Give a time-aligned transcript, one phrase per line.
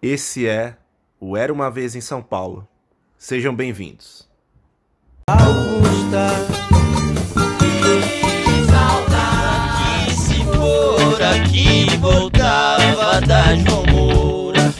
[0.00, 0.76] Esse é
[1.18, 2.66] o Era uma Vez em São Paulo.
[3.16, 4.28] Sejam bem-vindos.
[5.28, 6.28] Augusta,
[7.58, 14.72] que saudade se for aqui voltava da João Moura.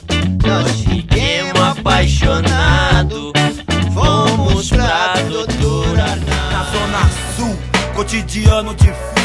[0.46, 3.32] Nós fiquemos apaixonados,
[3.92, 6.28] fomos pra doutora Arnaldo.
[6.52, 7.56] Na zona sul,
[7.96, 9.17] cotidiano difícil.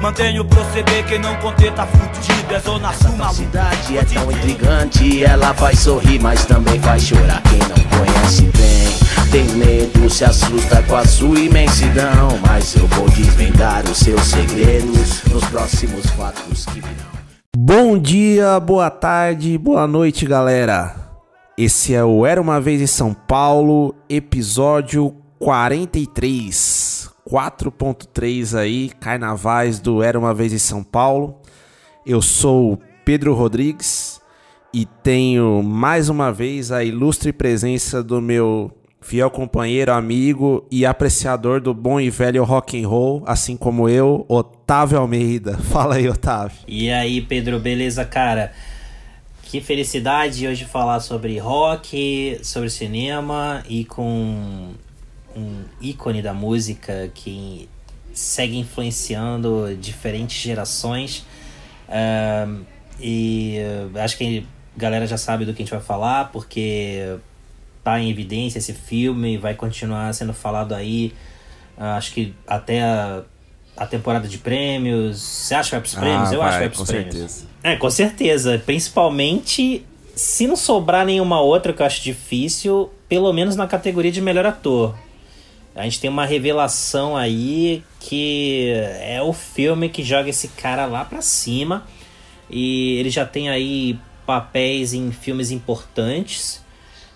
[0.00, 2.54] Mantenho o proceder, quem não conter tá fudido.
[2.54, 3.34] É zona sul, A maluco.
[3.34, 7.42] cidade é tão intrigante, ela faz sorrir, mas também faz chorar.
[7.42, 12.28] Quem não conhece bem, tem medo, se assusta com a sua imensidão.
[12.46, 17.16] Mas eu vou desvendar os seus segredos nos próximos fatos que virão.
[17.56, 20.94] Bom dia, boa tarde, boa noite, galera.
[21.58, 26.95] Esse é o Era uma Vez em São Paulo, episódio 43.
[27.28, 31.40] 4.3 aí, carnavais do Era uma Vez em São Paulo.
[32.06, 34.20] Eu sou Pedro Rodrigues
[34.72, 41.60] e tenho mais uma vez a ilustre presença do meu fiel companheiro, amigo e apreciador
[41.60, 45.58] do bom e velho rock and roll, assim como eu, Otávio Almeida.
[45.70, 46.58] Fala aí, Otávio.
[46.68, 48.52] E aí, Pedro, beleza, cara?
[49.42, 54.72] Que felicidade hoje falar sobre rock, sobre cinema e com
[55.36, 57.68] um ícone da música que
[58.12, 61.24] segue influenciando diferentes gerações.
[61.88, 62.62] Ahn,
[62.98, 67.18] e eh, acho que a galera já sabe do que a gente vai falar, porque
[67.84, 71.12] tá em evidência esse filme, vai continuar sendo falado aí,
[71.76, 73.22] ah, acho que até a,
[73.76, 75.20] a temporada de prêmios.
[75.20, 76.32] Você acha que vai pros prêmios?
[76.32, 77.14] Eu acho que vai pros com prêmios.
[77.14, 77.46] certeza.
[77.62, 78.62] É, com certeza.
[78.64, 79.84] Principalmente
[80.14, 84.46] se não sobrar nenhuma outra que eu acho difícil, pelo menos na categoria de melhor
[84.46, 84.96] ator.
[85.76, 91.04] A gente tem uma revelação aí que é o filme que joga esse cara lá
[91.04, 91.86] pra cima.
[92.48, 96.64] E ele já tem aí papéis em filmes importantes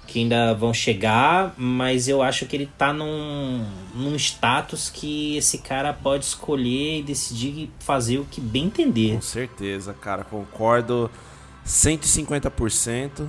[0.07, 5.59] que ainda vão chegar, mas eu acho que ele tá num, num status que esse
[5.59, 9.15] cara pode escolher e decidir fazer o que bem entender.
[9.15, 11.09] Com certeza, cara, concordo
[11.65, 13.29] 150%.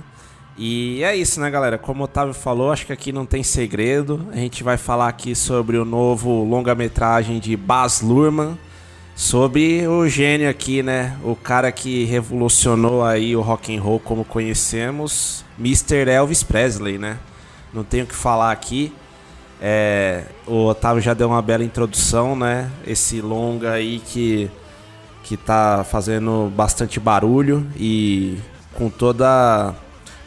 [0.56, 1.78] E é isso, né, galera?
[1.78, 4.26] Como o Otávio falou, acho que aqui não tem segredo.
[4.32, 8.58] A gente vai falar aqui sobre o novo longa-metragem de Baz Luhrmann,
[9.16, 11.16] sobre o gênio aqui, né?
[11.24, 16.10] O cara que revolucionou aí o rock and roll como conhecemos, Mr.
[16.10, 17.18] Elvis Presley, né?
[17.72, 18.92] Não tenho o que falar aqui.
[19.60, 22.70] É, o Otávio já deu uma bela introdução, né?
[22.86, 24.50] Esse longa aí que
[25.22, 28.38] que tá fazendo bastante barulho e
[28.74, 29.72] com toda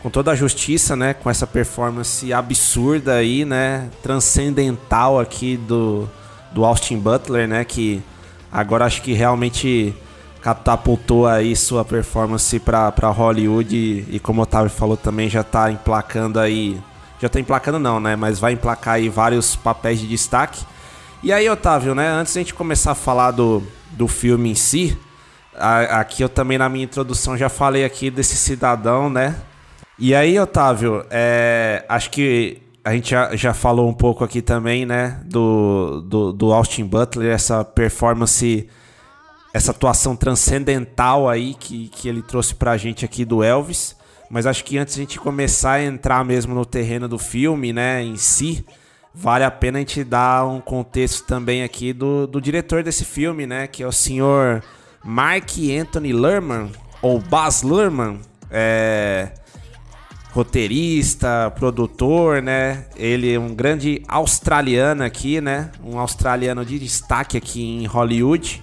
[0.06, 6.08] com toda a justiça, né, com essa performance absurda aí, né, transcendental aqui do
[6.52, 8.04] do Austin Butler, né, que
[8.52, 9.96] agora acho que realmente
[10.44, 15.72] catapultou aí sua performance para Hollywood e, e como o Otávio falou também já tá
[15.72, 16.80] emplacando aí,
[17.20, 20.64] já tá emplacando não, né, mas vai emplacar aí vários papéis de destaque.
[21.24, 22.08] E aí, Otávio, né?
[22.10, 24.96] Antes da gente começar a falar do, do filme em si,
[25.56, 29.36] a- aqui eu também na minha introdução já falei aqui desse cidadão, né?
[29.98, 34.86] E aí, Otávio, é, acho que a gente já, já falou um pouco aqui também,
[34.86, 35.22] né?
[35.26, 38.70] Do, do, do Austin Butler, essa performance,
[39.54, 43.96] essa atuação transcendental aí que, que ele trouxe pra gente aqui do Elvis.
[44.30, 48.04] Mas acho que antes a gente começar a entrar mesmo no terreno do filme, né,
[48.04, 48.66] em si,
[49.14, 53.48] vale a pena a gente dar um contexto também aqui do, do diretor desse filme,
[53.48, 53.66] né?
[53.66, 54.62] Que é o senhor
[55.04, 58.20] Mark Anthony Lerman, ou Baz Luhrmann,
[58.52, 59.32] é,
[60.36, 62.86] roteirista, produtor, né?
[62.98, 65.72] Ele é um grande australiano aqui, né?
[65.84, 68.62] Um australiano de destaque aqui em Hollywood.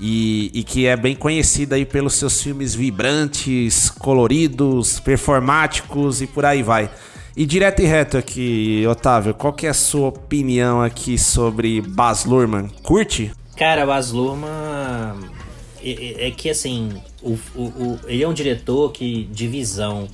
[0.00, 6.44] E, e que é bem conhecido aí pelos seus filmes vibrantes, coloridos, performáticos e por
[6.44, 6.88] aí vai.
[7.36, 12.24] E direto e reto aqui, Otávio, qual que é a sua opinião aqui sobre Baz
[12.24, 12.68] Luhrmann?
[12.82, 13.32] Curte?
[13.56, 15.18] Cara, Baz Luhrmann
[15.82, 20.06] é, é- é que assim, o, o, o- ele é um diretor que de visão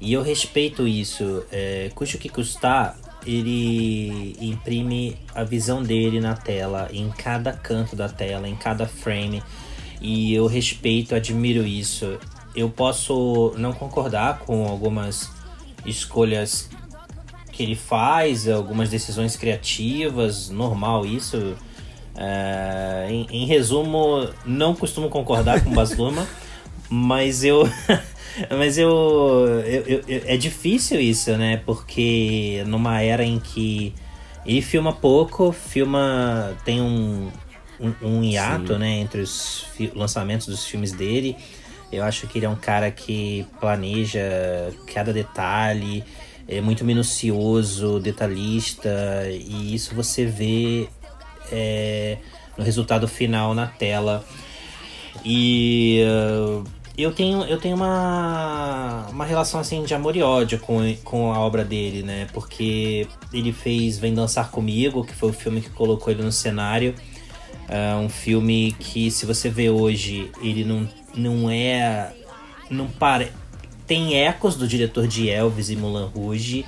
[0.00, 1.44] e eu respeito isso.
[1.50, 2.96] É, custe o que custar,
[3.26, 9.42] ele imprime a visão dele na tela, em cada canto da tela, em cada frame.
[10.00, 12.18] E eu respeito, admiro isso.
[12.54, 15.30] Eu posso não concordar com algumas
[15.84, 16.68] escolhas
[17.52, 21.56] que ele faz, algumas decisões criativas, normal isso.
[22.14, 26.26] É, em, em resumo, não costumo concordar com Luhrmann,
[26.88, 27.68] mas eu,
[28.56, 28.90] mas eu,
[29.64, 31.62] eu- eu- é difícil isso, né?
[31.64, 33.94] Porque numa era em que
[34.44, 37.30] ele filma pouco, filma tem um
[37.78, 41.36] um, um hiato, né, entre os lançamentos dos filmes dele.
[41.92, 44.20] Eu acho que ele é um cara que planeja
[44.92, 46.02] cada detalhe,
[46.48, 48.88] é muito minucioso, detalhista,
[49.30, 50.88] e isso você vê
[51.52, 52.16] é,
[52.56, 54.24] no resultado final na tela.
[55.24, 56.64] E uh,
[56.96, 61.38] eu tenho, eu tenho uma, uma relação assim de amor e ódio com, com a
[61.38, 62.26] obra dele, né?
[62.32, 66.94] Porque ele fez Vem Dançar Comigo, que foi o filme que colocou ele no cenário.
[67.68, 72.14] Uh, um filme que, se você vê hoje, ele não, não é.
[72.70, 73.28] Não para.
[73.86, 76.64] Tem ecos do diretor de Elvis e Mulan Rouge,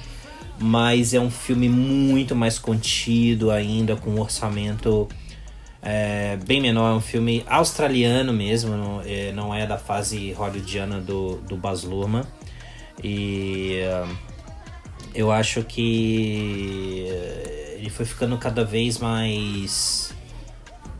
[0.58, 5.08] mas é um filme muito mais contido ainda, com um orçamento
[5.82, 6.92] é, bem menor.
[6.92, 11.82] É um filme australiano mesmo, não é, não é da fase hollywoodiana do, do Baz
[11.82, 12.25] Luhrmann.
[13.02, 14.16] E uh,
[15.14, 17.06] eu acho que
[17.76, 20.12] ele foi ficando cada vez mais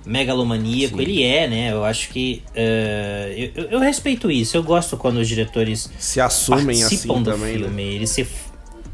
[0.07, 0.97] megalomaníaco.
[0.97, 1.03] Sim.
[1.03, 1.73] Ele é, né?
[1.73, 2.43] Eu acho que.
[2.51, 4.57] Uh, eu, eu, respeito isso.
[4.57, 7.85] Eu gosto quando os diretores se assumem assim do também, filme.
[7.85, 7.95] Né?
[7.95, 8.27] Eles se.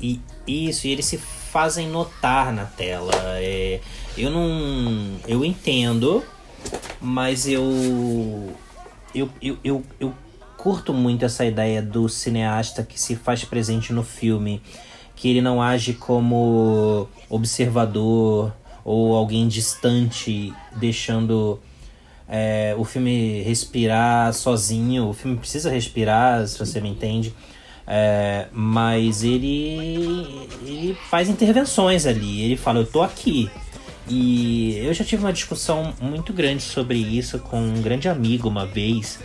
[0.01, 1.19] E, isso, e eles se
[1.55, 3.13] fazem notar na tela.
[3.39, 3.81] É,
[4.19, 5.21] eu não.
[5.29, 6.25] Eu entendo,
[7.01, 8.53] mas eu.
[9.15, 10.13] Eu, eu, eu, eu
[10.57, 14.61] curto muito essa ideia do cineasta que se faz presente no filme.
[15.15, 18.53] Que ele não age como observador
[18.85, 21.61] ou alguém distante, deixando
[22.29, 25.09] é, o filme respirar sozinho.
[25.09, 27.33] O filme precisa respirar, se você me entende.
[27.87, 32.43] É, mas ele, ele faz intervenções ali.
[32.43, 33.51] Ele fala: Eu tô aqui.
[34.09, 38.67] E eu já tive uma discussão muito grande sobre isso com um grande amigo uma
[38.67, 39.19] vez,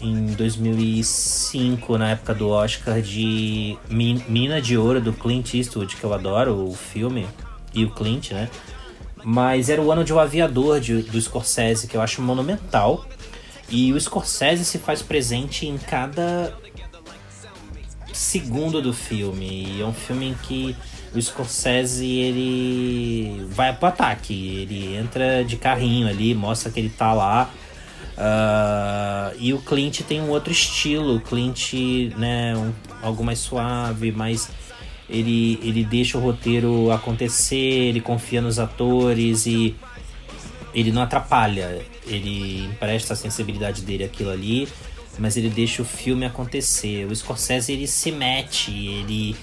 [0.00, 6.14] em 2005, na época do Oscar de Mina de Ouro do Clint Eastwood, que eu
[6.14, 7.26] adoro o filme,
[7.74, 8.48] e o Clint, né?
[9.22, 13.04] Mas era o ano de O Aviador de, do Scorsese, que eu acho monumental.
[13.68, 16.52] E o Scorsese se faz presente em cada
[18.12, 19.76] segundo do filme.
[19.76, 20.76] E é um filme em que
[21.14, 24.34] o Scorsese ele vai pro ataque.
[24.34, 27.50] Ele entra de carrinho ali, mostra que ele tá lá.
[28.16, 31.16] Uh, e o Clint tem um outro estilo.
[31.16, 31.72] O Clint,
[32.16, 32.72] né, um,
[33.02, 34.48] algo mais suave, mais.
[35.08, 39.74] Ele, ele deixa o roteiro acontecer, ele confia nos atores e
[40.72, 41.80] ele não atrapalha.
[42.06, 44.68] Ele empresta a sensibilidade dele aquilo ali,
[45.20, 47.04] mas ele deixa o filme acontecer.
[47.04, 49.36] O Scorsese ele se mete, ele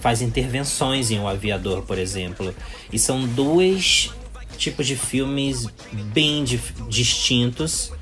[0.00, 2.52] faz intervenções em O Aviador, por exemplo.
[2.92, 4.10] E são dois
[4.58, 5.68] tipos de filmes
[6.12, 6.44] bem
[6.88, 7.92] distintos.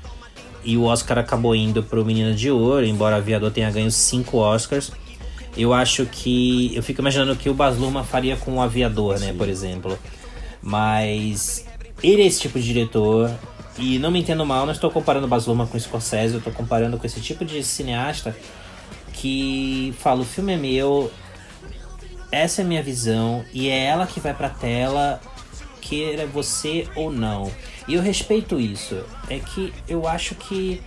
[0.63, 3.91] E o Oscar acabou indo para o Menino de Ouro, embora o Aviador tenha ganho
[3.91, 4.91] cinco Oscars.
[5.55, 6.71] Eu acho que.
[6.75, 9.37] Eu fico imaginando o que o Baz Luhrmann faria com o Aviador, né, Sim.
[9.37, 9.99] por exemplo.
[10.61, 11.65] Mas
[12.01, 13.31] ele é esse tipo de diretor.
[13.77, 17.05] E não me entendo mal, não estou comparando Luhrmann com Scorsese, eu estou comparando com
[17.05, 18.35] esse tipo de cineasta
[19.13, 21.11] que fala: o filme é meu,
[22.31, 25.21] essa é a minha visão e é ela que vai pra tela,
[25.81, 27.51] queira você ou não.
[27.87, 29.03] E eu respeito isso.
[29.29, 30.81] É que eu acho que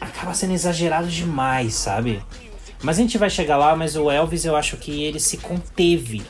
[0.00, 2.22] acaba sendo exagerado demais, sabe?
[2.82, 6.22] Mas a gente vai chegar lá, mas o Elvis eu acho que ele se conteve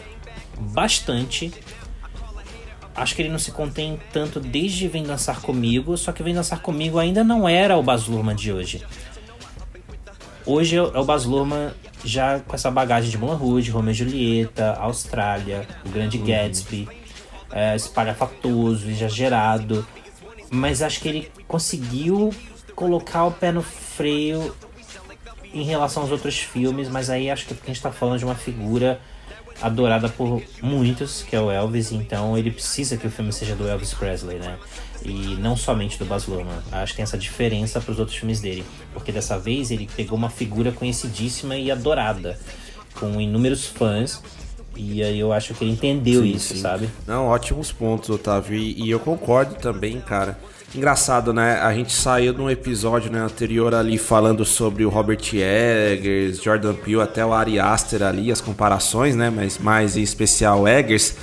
[0.58, 1.52] bastante.
[2.94, 6.60] Acho que ele não se contém tanto desde Vem Dançar Comigo, só que Vem Dançar
[6.60, 8.82] Comigo ainda não era o Baz Luhrmann de hoje.
[10.44, 11.72] Hoje é o Baz Luhrmann
[12.04, 16.24] já com essa bagagem de Moulin Rouge, Romeo e Julieta, Austrália, O Grande uhum.
[16.24, 16.88] Gatsby,
[17.50, 19.86] é, espalhafatoso, exagerado.
[20.50, 22.30] Mas acho que ele conseguiu
[22.74, 24.54] colocar o pé no freio
[25.54, 28.34] em relação aos outros filmes, mas aí acho que a gente está falando de uma
[28.34, 29.00] figura
[29.62, 33.66] adorada por muitos, que é o Elvis, então ele precisa que o filme seja do
[33.66, 34.58] Elvis Presley, né?
[35.04, 36.58] E não somente do Baz Luhrmann.
[36.70, 40.18] Acho que tem essa diferença para os outros filmes dele, porque dessa vez ele pegou
[40.18, 42.38] uma figura conhecidíssima e adorada,
[42.94, 44.22] com inúmeros fãs,
[44.76, 46.60] e aí eu acho que ele entendeu sim, isso, sim.
[46.60, 46.88] sabe?
[47.06, 50.38] Não, ótimos pontos, Otávio, e, e eu concordo também, cara.
[50.74, 51.60] Engraçado, né?
[51.60, 57.02] A gente saiu num episódio né, anterior ali falando sobre o Robert Eggers, Jordan Peele,
[57.02, 59.28] até o Ari Aster ali, as comparações, né?
[59.28, 61.14] Mas mais em especial Eggers.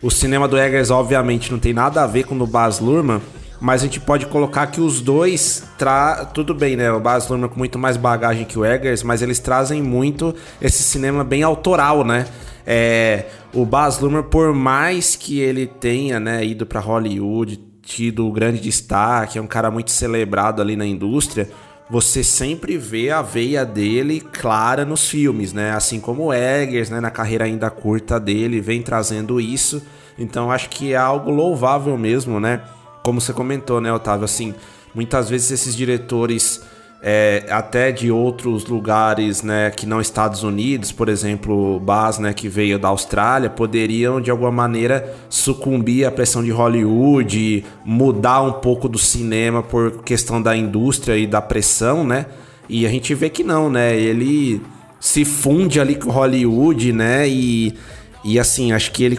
[0.00, 3.20] O cinema do Eggers, obviamente, não tem nada a ver com o do Baz Luhrmann,
[3.60, 6.24] mas a gente pode colocar que os dois tra...
[6.24, 6.90] tudo bem, né?
[6.90, 10.82] O Baz Luhrmann com muito mais bagagem que o Eggers, mas eles trazem muito esse
[10.82, 12.26] cinema bem autoral, né?
[12.66, 18.60] É, o Baz Luhrmann, por mais que ele tenha, né, ido para Hollywood, tido grande
[18.60, 21.48] destaque, é um cara muito celebrado ali na indústria,
[21.90, 25.72] você sempre vê a veia dele clara nos filmes, né?
[25.72, 29.82] Assim como o Eggers, né, na carreira ainda curta dele, vem trazendo isso.
[30.18, 32.62] Então acho que é algo louvável mesmo, né?
[33.04, 34.24] como você comentou, né, Otávio?
[34.24, 34.54] Assim,
[34.94, 36.62] muitas vezes esses diretores
[37.06, 42.48] é, até de outros lugares, né, que não Estados Unidos, por exemplo, Baz, né, que
[42.48, 48.88] veio da Austrália, poderiam de alguma maneira sucumbir à pressão de Hollywood, mudar um pouco
[48.88, 52.24] do cinema por questão da indústria e da pressão, né?
[52.70, 53.94] E a gente vê que não, né?
[53.94, 54.62] Ele
[54.98, 57.28] se funde ali com Hollywood, né?
[57.28, 57.74] E
[58.24, 59.18] e assim, acho que ele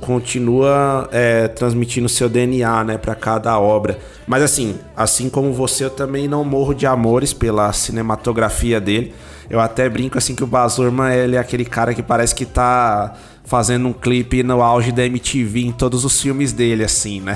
[0.00, 3.98] continua é, transmitindo seu DNA, né, para cada obra.
[4.24, 9.12] Mas assim, assim como você, eu também não morro de amores pela cinematografia dele.
[9.50, 13.14] Eu até brinco assim que o Baz ele é aquele cara que parece que tá
[13.42, 17.34] fazendo um clipe no auge da MTV em todos os filmes dele, assim, né?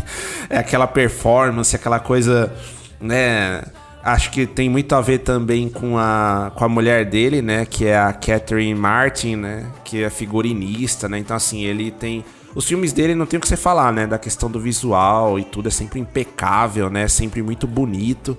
[0.50, 2.52] é aquela performance, aquela coisa,
[3.00, 3.62] né?
[4.06, 7.66] Acho que tem muito a ver também com a, com a mulher dele, né?
[7.66, 9.66] Que é a Catherine Martin, né?
[9.84, 11.18] Que é figurinista, né?
[11.18, 12.24] Então, assim, ele tem.
[12.54, 14.06] Os filmes dele não tem o que você falar, né?
[14.06, 17.08] Da questão do visual e tudo, é sempre impecável, né?
[17.08, 18.36] Sempre muito bonito.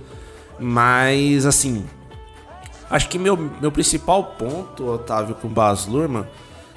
[0.58, 1.84] Mas, assim.
[2.90, 6.26] Acho que meu, meu principal ponto, Otávio, com Baz Luhrmann.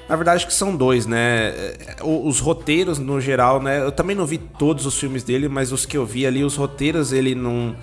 [0.09, 1.53] Na verdade, acho que são dois, né?
[1.55, 3.81] É, os roteiros, no geral, né?
[3.81, 6.57] Eu também não vi todos os filmes dele, mas os que eu vi ali, os
[6.57, 7.73] roteiros, ele não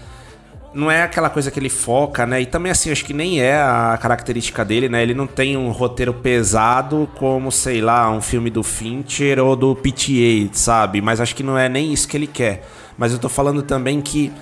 [0.74, 2.42] não é aquela coisa que ele foca, né?
[2.42, 5.02] E também assim, acho que nem é a característica dele, né?
[5.02, 9.74] Ele não tem um roteiro pesado como, sei lá, um filme do Fincher ou do
[9.74, 11.00] PTA, sabe?
[11.00, 12.68] Mas acho que não é nem isso que ele quer.
[12.96, 14.32] Mas eu tô falando também que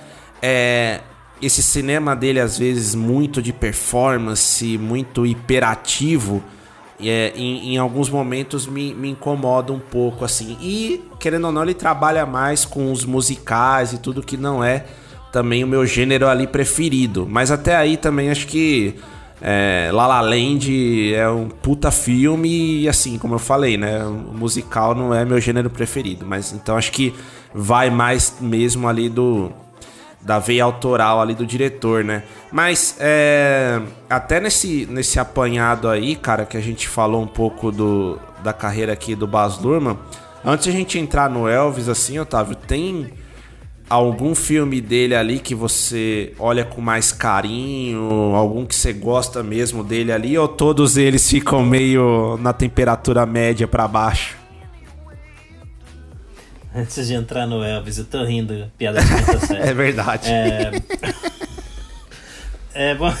[0.41, 0.99] é,
[1.41, 6.43] esse cinema dele, às vezes, muito de performance, muito hiperativo,
[6.99, 10.57] é, em, em, alguns momentos me, me incomoda um pouco, assim.
[10.59, 14.85] E, querendo ou não, ele trabalha mais com os musicais e tudo que não é
[15.37, 17.27] também o meu gênero ali preferido.
[17.29, 18.95] Mas até aí também acho que
[19.39, 24.03] é, La La Land é um puta filme e assim, como eu falei, né?
[24.03, 26.25] O musical não é meu gênero preferido.
[26.25, 27.13] Mas então acho que
[27.53, 29.51] vai mais mesmo ali do
[30.19, 32.23] da veia autoral ali do diretor, né?
[32.51, 33.79] Mas é,
[34.09, 38.91] até nesse, nesse apanhado aí, cara, que a gente falou um pouco do, da carreira
[38.91, 39.99] aqui do Baz Luhrmann,
[40.43, 43.13] antes a gente entrar no Elvis, assim, Otávio, tem
[43.89, 49.83] algum filme dele ali que você olha com mais carinho, algum que você gosta mesmo
[49.83, 54.37] dele ali, ou todos eles ficam meio na temperatura média para baixo?
[56.75, 60.29] Antes de entrar no Elvis, eu tô rindo, piada de é verdade.
[60.29, 60.71] É,
[62.73, 63.13] é bom.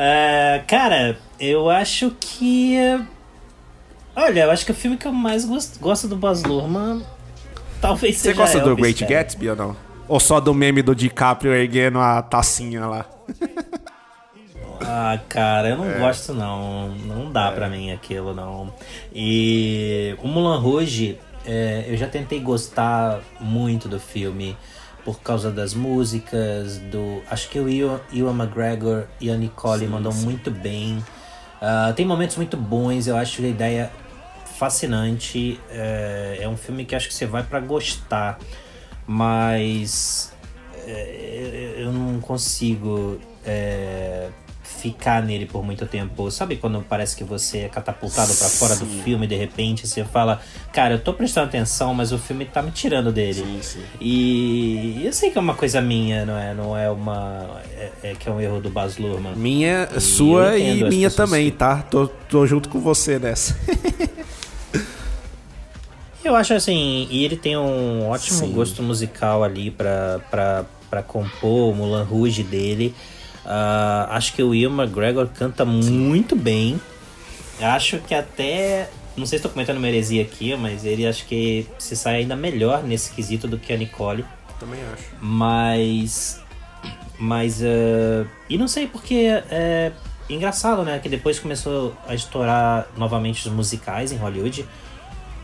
[0.00, 2.76] É, cara, eu acho que.
[4.14, 7.02] Olha, eu acho que o filme que eu mais gosto, gosto do Baz Luhrmann
[7.82, 9.14] Talvez Você seja gosta Elvis, do Great cara.
[9.22, 9.76] Gatsby ou não?
[10.06, 13.06] Ou só do meme do DiCaprio erguendo a tacinha lá?
[14.80, 15.98] Ah, cara, eu não é.
[15.98, 16.90] gosto não.
[16.90, 17.50] Não dá é.
[17.52, 18.72] pra mim aquilo, não.
[19.12, 24.56] E o Mulan Rouge, é, eu já tentei gostar muito do filme
[25.04, 27.22] por causa das músicas, do.
[27.30, 30.24] Acho que o Ian, Ian McGregor e a Nicole sim, mandam sim.
[30.24, 31.04] muito bem.
[31.60, 33.90] Uh, tem momentos muito bons, eu acho a ideia
[34.58, 35.60] fascinante.
[35.70, 38.38] É, é um filme que acho que você vai para gostar,
[39.06, 40.32] mas
[40.86, 44.28] é, eu não consigo é,
[44.62, 46.30] ficar nele por muito tempo.
[46.30, 50.04] Sabe quando parece que você é catapultado para fora do filme e de repente você
[50.04, 50.40] fala,
[50.72, 53.34] cara, eu tô prestando atenção, mas o filme tá me tirando dele.
[53.34, 53.82] Sim, sim.
[54.00, 56.54] E eu sei que é uma coisa minha, não é?
[56.54, 57.60] Não é uma.
[57.76, 59.36] É, é que é um erro do Baz Luhrmann.
[59.36, 61.82] Minha, e sua e minha também, tá?
[61.82, 63.56] Tô, tô junto com você nessa.
[66.28, 68.52] Eu acho assim, e ele tem um ótimo Sim.
[68.52, 72.94] gosto musical ali pra, pra, pra compor o Mulan Rouge dele.
[73.46, 75.90] Uh, acho que o Ian McGregor canta Sim.
[75.90, 76.78] muito bem.
[77.62, 78.90] Acho que até.
[79.16, 82.36] Não sei se estou comentando uma heresia aqui, mas ele acho que se sai ainda
[82.36, 84.22] melhor nesse quesito do que a Nicole.
[84.60, 85.04] Também acho.
[85.22, 86.42] Mas.
[87.18, 87.62] Mas.
[87.62, 89.28] Uh, e não sei porque.
[89.50, 89.92] É
[90.28, 90.98] engraçado, né?
[90.98, 94.66] Que depois começou a estourar novamente os musicais em Hollywood.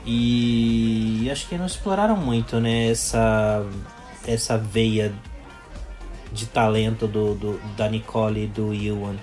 [0.06, 3.64] E acho que não exploraram muito, né, essa,
[4.26, 5.12] essa veia
[6.30, 9.16] de talento do, do da Nicole e do Ewan.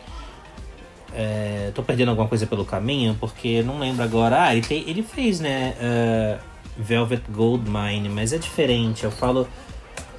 [1.14, 4.44] É, tô perdendo alguma coisa pelo caminho, porque não lembro agora.
[4.44, 6.40] Ah, ele, tem, ele fez, né, uh,
[6.78, 9.04] Velvet Goldmine, mas é diferente.
[9.04, 9.48] Eu falo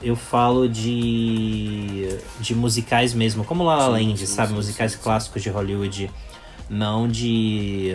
[0.03, 4.99] eu falo de de musicais mesmo, como La La Land, sim, sabe, sim, musicais sim,
[5.03, 6.11] clássicos de Hollywood,
[6.69, 7.93] não de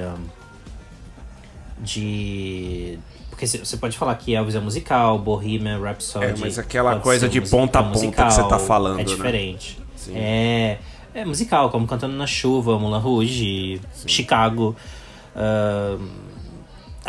[1.79, 3.00] de.
[3.29, 6.25] Porque você pode falar que Elvis é musical, Bohemian Rhapsody.
[6.25, 9.00] É, mas aquela coisa de ponta a ponta musical, que você tá falando.
[9.00, 9.77] É diferente.
[10.07, 10.19] Né?
[10.19, 10.79] É,
[11.13, 14.07] é musical, como Cantando na Chuva, Mulan Rouge, Sim.
[14.07, 14.75] Chicago.
[15.36, 16.27] Uh,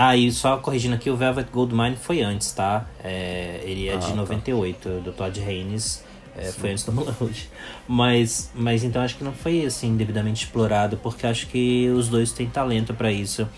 [0.01, 2.87] Ah, e só corrigindo aqui, o Velvet Goldmine foi antes, tá?
[3.03, 4.15] É, ele é Ah, de tá.
[4.15, 6.05] 98, do Todd Haynes.
[6.41, 7.49] É, foi antes do Mulan Rouge.
[7.87, 12.31] Mas, mas então acho que não foi assim devidamente explorado, porque acho que os dois
[12.33, 13.49] têm talento pra isso.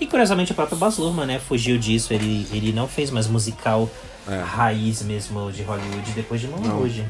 [0.00, 2.12] E curiosamente o próprio Baz Luhrmann, né, fugiu disso.
[2.14, 3.88] Ele, ele não fez mais musical
[4.28, 4.40] É.
[4.42, 7.04] raiz mesmo de Hollywood depois de Mulan Rouge.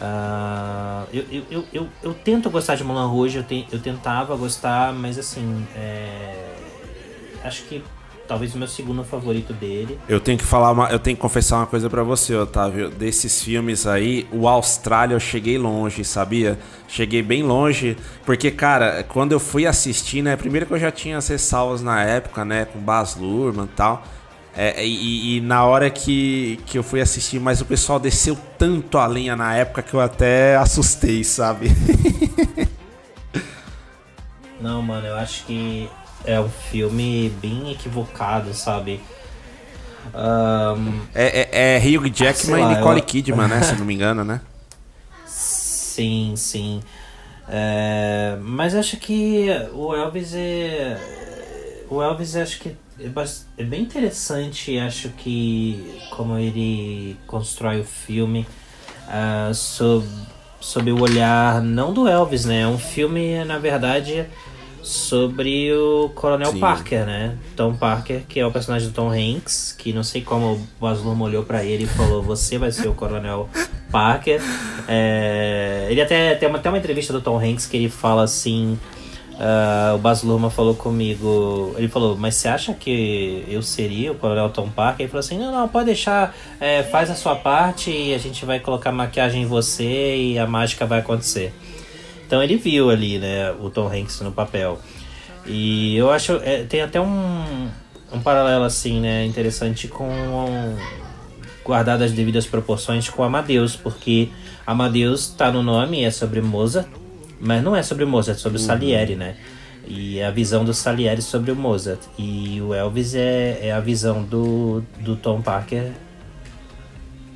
[0.00, 4.36] Ah, eu, eu, eu, eu, eu tento gostar de Mulan Rouge, eu, te, eu tentava
[4.36, 6.54] gostar, mas assim, é,
[7.42, 7.82] acho que
[8.28, 9.98] talvez o meu segundo favorito dele.
[10.06, 12.90] Eu tenho que falar, uma, eu tenho que confessar uma coisa pra você, Otávio.
[12.90, 16.58] Desses filmes aí, o Austrália eu cheguei longe, sabia?
[16.86, 21.16] Cheguei bem longe, porque cara, quando eu fui assistir, né, primeiro que eu já tinha
[21.16, 24.04] as ressalvas na época, né, com Baz Luhrmann e tal.
[24.54, 28.98] É, e, e na hora que, que eu fui assistir, mas o pessoal desceu tanto
[28.98, 31.70] a linha na época que eu até assustei, sabe?
[34.60, 35.88] Não, mano, eu acho que
[36.24, 39.00] é um filme bem equivocado, sabe?
[40.14, 43.94] Ahn, É, é, é Hugh Jackman lá, e Nicole eu- Kidman, né, se não me
[43.94, 44.40] engano, né?
[45.26, 46.80] Sim, sim.
[47.48, 50.96] É, mas acho que o Elvis é.
[51.90, 52.68] O Elvis acho que
[53.00, 53.10] é,
[53.56, 58.46] é bem interessante, acho que como ele constrói o filme
[59.08, 60.06] ah, sob,
[60.60, 62.60] sob o olhar não do Elvis, né?
[62.62, 64.26] É um filme, na verdade,
[64.88, 66.60] sobre o Coronel Sim.
[66.60, 67.36] Parker, né?
[67.54, 71.00] Tom Parker, que é o personagem do Tom Hanks, que não sei como o Baz
[71.02, 73.50] Luhrmann olhou pra ele e falou: Você vai ser o Coronel
[73.92, 74.40] Parker.
[74.88, 78.78] É, ele até tem uma, até uma entrevista do Tom Hanks que ele fala assim.
[79.38, 84.14] ah, o Baz Luhrmann falou comigo, ele falou, mas você acha que eu seria o
[84.14, 85.04] Coronel Tom Parker?
[85.04, 88.46] Ele falou assim, não, não, pode deixar, é, faz a sua parte e a gente
[88.46, 91.52] vai colocar maquiagem em você e a mágica vai acontecer.
[92.28, 94.78] Então ele viu ali, né, o Tom Hanks no papel.
[95.46, 97.68] E eu acho, é, tem até um,
[98.12, 100.06] um paralelo assim, né, interessante com
[101.64, 104.28] guardado as devidas proporções com Amadeus, porque
[104.66, 106.86] Amadeus tá no nome, é sobre Mozart,
[107.40, 109.34] mas não é sobre Mozart, é sobre Salieri, né?
[109.86, 112.00] E é a visão do Salieri sobre o Mozart.
[112.18, 115.92] E o Elvis é, é a visão do, do Tom Parker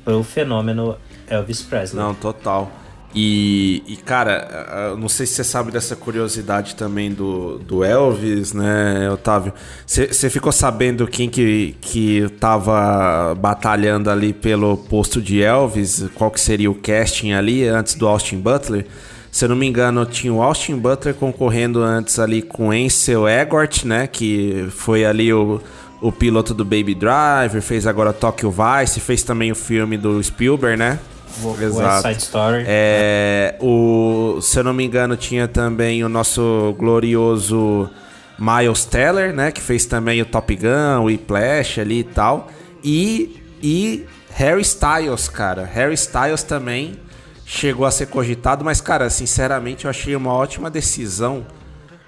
[0.05, 0.95] pro fenômeno
[1.27, 2.03] Elvis Presley.
[2.03, 2.71] Não, total.
[3.15, 9.09] E, e, cara, não sei se você sabe dessa curiosidade também do, do Elvis, né,
[9.11, 9.53] Otávio?
[9.85, 16.05] Você ficou sabendo quem que, que tava batalhando ali pelo posto de Elvis?
[16.15, 18.87] Qual que seria o casting ali antes do Austin Butler?
[19.31, 23.83] Se eu não me engano, tinha o Austin Butler concorrendo antes ali com Ansel Elgort,
[23.83, 24.07] né?
[24.07, 25.61] Que foi ali o,
[26.01, 30.77] o piloto do Baby Driver, fez agora Tokyo Vice, fez também o filme do Spielberg,
[30.77, 30.99] né?
[31.41, 32.63] West Side Story.
[32.67, 37.89] É, o, se eu não me engano, tinha também o nosso glorioso
[38.37, 39.51] Miles Teller, né?
[39.51, 42.49] Que fez também o Top Gun, o Whiplash ali e tal.
[42.83, 45.63] E, e Harry Styles, cara.
[45.63, 46.99] Harry Styles também
[47.45, 51.45] chegou a ser cogitado, mas, cara, sinceramente, eu achei uma ótima decisão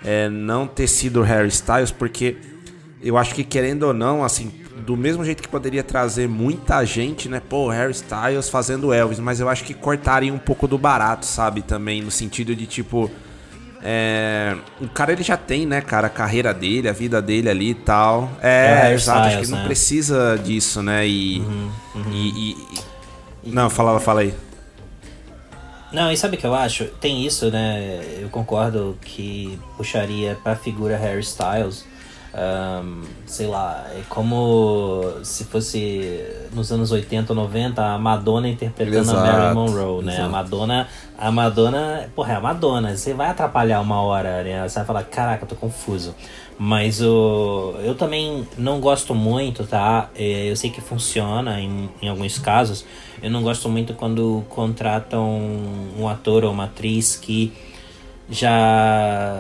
[0.03, 2.37] é, não ter sido Harry Styles, porque
[3.01, 7.29] eu acho que, querendo ou não, assim, do mesmo jeito que poderia trazer muita gente,
[7.29, 7.41] né?
[7.47, 11.61] Pô, Harry Styles fazendo Elvis, mas eu acho que cortaria um pouco do barato, sabe?
[11.61, 13.09] Também, no sentido de tipo.
[13.87, 17.69] É, o cara ele já tem, né, cara, a carreira dele, a vida dele ali
[17.69, 18.31] e tal.
[18.41, 19.65] É É, exato, acho que Styles, não né?
[19.65, 21.07] precisa disso, né?
[21.07, 21.37] E.
[21.37, 22.51] e- e-
[23.43, 24.33] e- Não, fala, fala aí.
[25.93, 26.85] Não, e sabe o que eu acho?
[26.99, 28.01] Tem isso, né?
[28.19, 31.85] Eu concordo que puxaria pra figura Harry Styles.
[32.37, 36.21] Ahn, sei lá, é como se fosse
[36.53, 40.11] nos anos 80 ou 90 a Madonna interpretando a Marilyn Exato, Monroe, né?
[40.11, 40.31] A exato.
[40.31, 44.67] Madonna, a Madonna, porra, é a Madonna, você vai atrapalhar uma hora, né?
[44.67, 46.13] Você vai falar, caraca, eu tô confuso.
[46.57, 50.09] Mas o, eu também não gosto muito, tá?
[50.13, 52.85] É, Eu sei que funciona em, em alguns casos.
[53.23, 55.25] Eu não gosto muito quando contratam
[55.97, 57.53] um ator ou uma atriz que
[58.29, 59.37] já,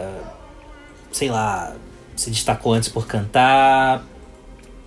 [1.11, 1.75] sei lá,
[2.15, 4.03] se destacou antes por cantar,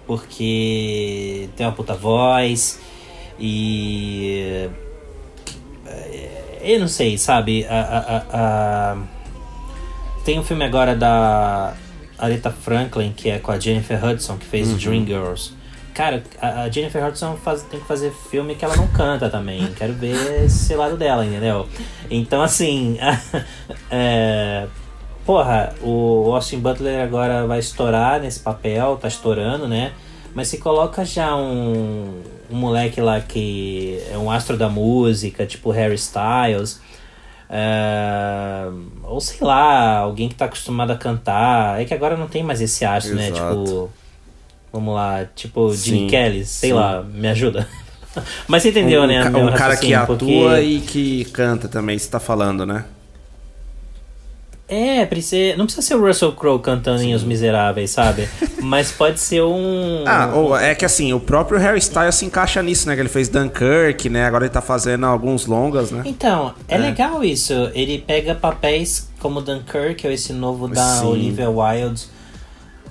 [0.06, 2.80] porque tem uma puta voz
[3.38, 4.68] e.
[5.86, 7.64] é, Eu não sei, sabe?
[7.66, 8.96] A, a- a-
[10.24, 11.74] Tem um filme agora da
[12.18, 15.52] Aretha Franklin, que é com a Jennifer Hudson, que fez Dreamgirls.
[15.94, 19.66] Cara, a a Jennifer Hudson faz- tem que fazer filme que ela não canta também.
[19.74, 21.66] Quero ver esse lado dela, entendeu?
[22.10, 22.98] Então, assim.
[23.90, 24.66] é,
[25.28, 29.92] porra, o Austin Butler agora vai estourar nesse papel, tá estourando, né?
[30.34, 35.70] Mas se coloca já um, um moleque lá que é um astro da música, tipo
[35.70, 36.80] Harry Styles.
[37.50, 38.68] é,
[39.02, 41.78] ou sei lá, alguém que tá acostumado a cantar.
[41.78, 43.28] É que agora não tem mais esse astro, né?
[43.28, 43.64] Exato.
[43.64, 43.90] Tipo.
[44.72, 46.74] Vamos lá, tipo Jim Sim, Kelly, sei sim.
[46.74, 47.68] lá, me ajuda.
[48.48, 49.28] Mas você entendeu, um, né?
[49.28, 52.86] meu um cara que atua porque- e que canta também, você tá falando, né?
[54.68, 58.28] É, precisa, não precisa ser o Russell Crowe cantando em Os Miseráveis, sabe?
[58.60, 60.04] Mas pode ser um.
[60.06, 62.94] Ah, ou é que assim, o próprio Harry Styles se encaixa nisso, né?
[62.94, 64.26] Que ele fez Dunkirk, né?
[64.26, 66.02] Agora ele tá fazendo alguns longas, né?
[66.04, 66.78] Então, é, É.
[66.78, 67.52] legal isso.
[67.74, 71.06] Ele pega papéis como Dunkirk, ou esse novo da Sim.
[71.06, 72.02] Olivia Wilde,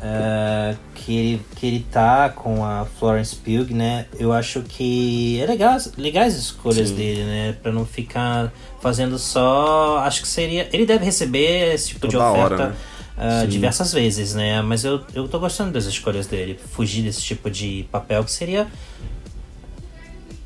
[0.01, 4.05] é, que, ele, que ele tá com a Florence Pugh, né?
[4.19, 6.95] Eu acho que é legal, legais as escolhas Sim.
[6.95, 7.55] dele, né?
[7.61, 9.99] Pra não ficar fazendo só.
[9.99, 10.69] Acho que seria.
[10.71, 12.67] Ele deve receber esse tipo de Toda hora, oferta.
[12.69, 12.75] né?
[13.17, 13.47] ah, Sim.
[13.47, 14.61] diversas vezes, né?
[14.61, 16.59] Mas eu, eu tô gostando das escolhas dele.
[16.71, 18.67] Fugir desse tipo de papel que seria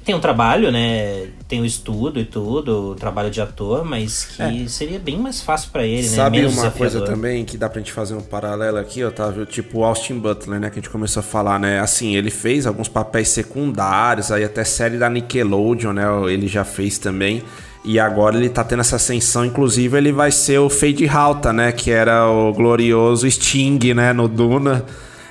[0.04, 1.28] tem um trabalho, né?
[1.48, 5.70] Tem o estudo e tudo, o trabalho de ator, mas que seria bem mais fácil
[5.72, 6.14] pra ele, né?
[6.14, 6.16] É.
[6.16, 7.08] Sabe uma coisa desafiador.
[7.08, 9.46] também que dá pra gente fazer um paralelo aqui, Otávio?
[9.46, 10.70] Tipo o Austin Butler, né?
[10.70, 11.80] Que a gente começou a falar, né?
[11.80, 16.06] Assim, ele fez alguns papéis secundários, aí até série da Nickelodeon, né?
[16.30, 17.44] Ele já fez também.
[17.84, 21.72] E agora ele tá tendo essa ascensão, inclusive ele vai ser o Fade Halta, né?
[21.72, 24.14] Que era o glorioso Sting, né?
[24.14, 24.86] No Duna.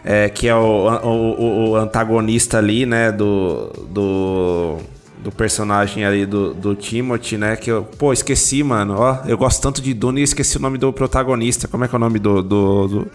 [0.05, 3.13] É, que é o, o, o antagonista ali, né?
[3.13, 4.79] Do, do,
[5.23, 7.57] do personagem ali do, do Timothy, né?
[7.57, 8.97] Que eu, pô, esqueci, mano.
[8.99, 11.69] Ó, eu gosto tanto de Duna e esqueci o nome do protagonista.
[11.69, 12.43] Como é que é o nome do.
[12.43, 13.11] do, do...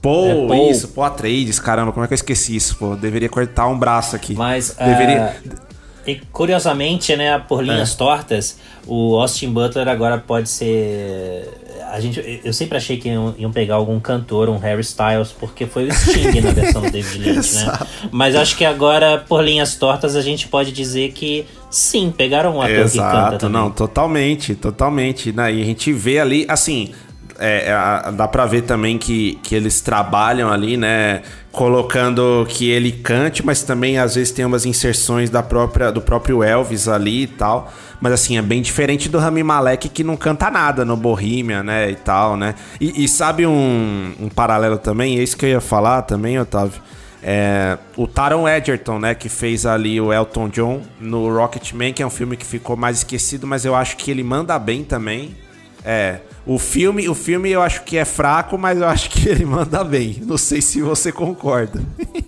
[0.00, 2.96] Paul, É isso, Paul Atreides, caramba, como é que eu esqueci isso, pô?
[2.96, 4.34] Deveria cortar um braço aqui.
[4.34, 5.36] Mas, Deveria.
[5.44, 5.69] ah,
[6.06, 7.66] e curiosamente, né, por É.
[7.66, 11.48] linhas tortas, o Austin Butler agora pode ser.
[11.92, 15.66] A gente, eu sempre achei que iam, iam pegar algum cantor, um Harry Styles, porque
[15.66, 17.62] foi o Sting na versão do David Lynch, né?
[17.62, 17.86] Exato.
[18.12, 22.62] Mas acho que agora, por linhas tortas, a gente pode dizer que sim, pegaram um
[22.62, 23.60] ator que canta Exato, também.
[23.60, 25.32] não, totalmente, totalmente.
[25.32, 25.52] Né?
[25.54, 26.92] E a gente vê ali, assim,
[27.40, 31.22] é, é, dá pra ver também que, que eles trabalham ali, né?
[31.50, 36.42] Colocando que ele cante, mas também às vezes tem umas inserções da própria, do próprio
[36.44, 37.72] Elvis ali e tal.
[37.98, 41.90] Mas assim, é bem diferente do Rami Malek que não canta nada no Bohemia, né?
[41.90, 42.54] E tal, né?
[42.78, 45.18] E, e sabe um, um paralelo também?
[45.18, 46.80] É isso que eu ia falar também, Otávio.
[47.22, 52.06] É, o Taron Egerton, né, que fez ali o Elton John no Rocketman, que é
[52.06, 55.36] um filme que ficou mais esquecido, mas eu acho que ele manda bem também.
[55.84, 56.20] É,
[56.52, 59.84] o filme, o filme eu acho que é fraco, mas eu acho que ele manda
[59.84, 60.20] bem.
[60.26, 61.80] Não sei se você concorda.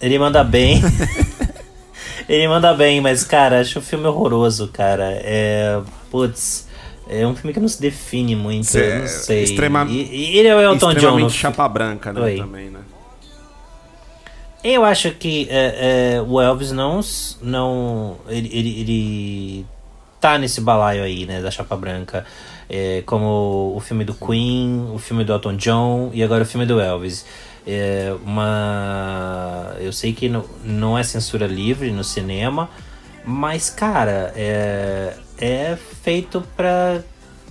[0.00, 0.80] Ele manda bem.
[2.26, 5.10] Ele manda bem, mas, cara, acho o filme horroroso, cara.
[5.12, 5.78] É.
[6.10, 6.66] Putz.
[7.06, 9.42] É um filme que não se define muito, Cê- eu não sei.
[9.42, 10.90] extrema- E, e ele é o Elton John.
[10.92, 12.36] Extremamente no chapa branca, né, Oi.
[12.36, 12.80] também, né?
[14.64, 17.00] Eu acho que é, é, o Elvis não.
[17.42, 19.66] não ele, ele, ele
[20.20, 22.24] tá nesse balaio aí, né, da Chapa Branca.
[22.68, 26.66] É, como o filme do Queen, o filme do Elton John e agora o filme
[26.66, 27.24] do Elvis.
[27.66, 29.74] É uma.
[29.80, 32.70] Eu sei que não, não é censura livre no cinema,
[33.24, 37.00] mas, cara, é, é feito pra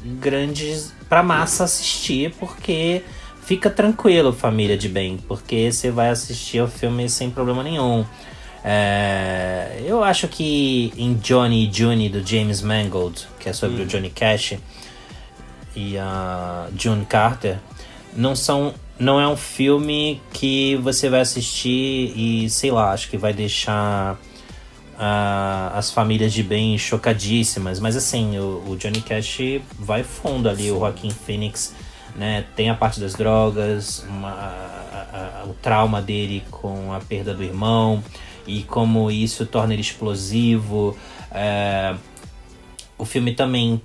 [0.02, 0.94] grandes.
[1.08, 3.04] pra massa assistir, porque
[3.44, 8.06] fica tranquilo, família de bem, porque você vai assistir o filme sem problema nenhum.
[8.64, 13.86] É, eu acho que em Johnny e June do James Mangold, que é sobre o
[13.86, 14.56] Johnny Cash
[15.76, 17.58] e a June Carter,
[18.16, 23.18] não são não é um filme que você vai assistir e sei lá, acho que
[23.18, 24.20] vai deixar
[24.98, 29.40] ah, as famílias de bem chocadíssimas, mas assim, o, o Johnny Cash
[29.80, 31.74] vai fundo ali, o Joaquin Phoenix,
[32.14, 37.34] né, tem a parte das drogas, uma- a- a- o trauma dele com a perda
[37.34, 38.04] do irmão
[38.48, 40.98] e como isso torna ele explosivo.
[41.32, 41.96] É,
[42.98, 43.82] o filme também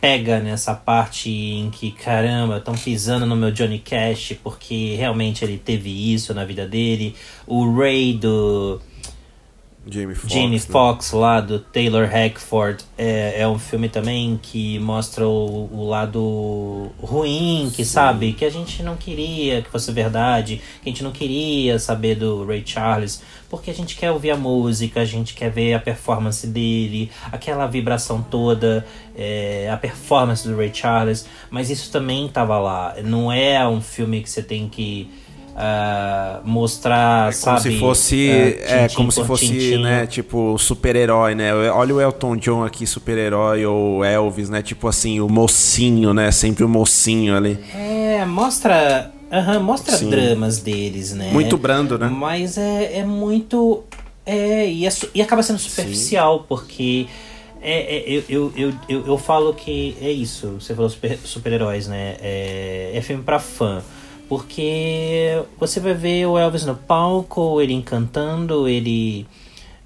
[0.00, 5.58] pega nessa parte em que, caramba, estão pisando no meu Johnny Cash porque realmente ele
[5.58, 7.14] teve isso na vida dele.
[7.46, 8.80] O Ray do
[9.86, 10.34] Jamie Foxx.
[10.34, 11.18] Jamie né?
[11.18, 17.70] Lá do Taylor Hackford é, é um filme também que mostra o, o lado ruim,
[17.74, 21.78] que sabe, que a gente não queria que fosse verdade, que a gente não queria
[21.78, 25.74] saber do Ray Charles, porque a gente quer ouvir a música, a gente quer ver
[25.74, 28.86] a performance dele, aquela vibração toda,
[29.16, 32.96] é, a performance do Ray Charles, mas isso também tava lá.
[33.02, 35.08] Não é um filme que você tem que
[35.60, 37.60] ah, mostrar, É como sabe?
[37.62, 38.30] se fosse,
[38.64, 39.82] ah, é, como se fosse, tintim.
[39.82, 41.52] né, tipo, super-herói, né?
[41.52, 44.62] Olha o Elton John aqui, super-herói, ou Elvis, né?
[44.62, 46.30] Tipo assim, o mocinho, né?
[46.30, 47.58] Sempre o mocinho ali.
[47.74, 49.10] É, mostra.
[49.32, 50.10] aham, mostra Sim.
[50.10, 51.30] dramas deles, né?
[51.32, 52.06] Muito brando, né?
[52.06, 53.82] Mas é, é muito.
[54.24, 57.08] É, e, é e acaba sendo superficial, porque.
[57.60, 62.14] É, é, eu, eu, eu, eu, falo que é isso, você falou super- super-heróis, né?
[62.20, 63.82] É, é filme pra fã.
[64.28, 69.26] Porque você vai ver o Elvis no palco, ele encantando, ele.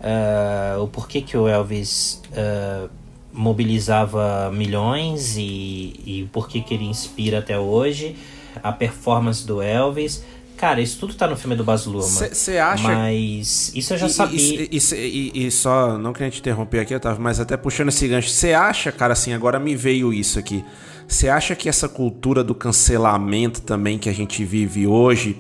[0.01, 2.91] Uh, o porquê que o Elvis uh,
[3.33, 8.17] mobilizava milhões e, e por que ele inspira até hoje,
[8.63, 10.25] a performance do Elvis.
[10.63, 12.29] Cara, isso tudo tá no filme do Baz Luhrmann.
[12.29, 12.87] Você acha...
[12.87, 14.69] Mas isso eu já e, sabia.
[14.71, 18.29] E, e, e, só, não queria te interromper aqui, Otávio, mas até puxando esse gancho.
[18.29, 20.65] Você acha, cara, assim, agora me veio isso aqui.
[21.09, 25.37] Você acha que essa cultura do cancelamento também que a gente vive hoje,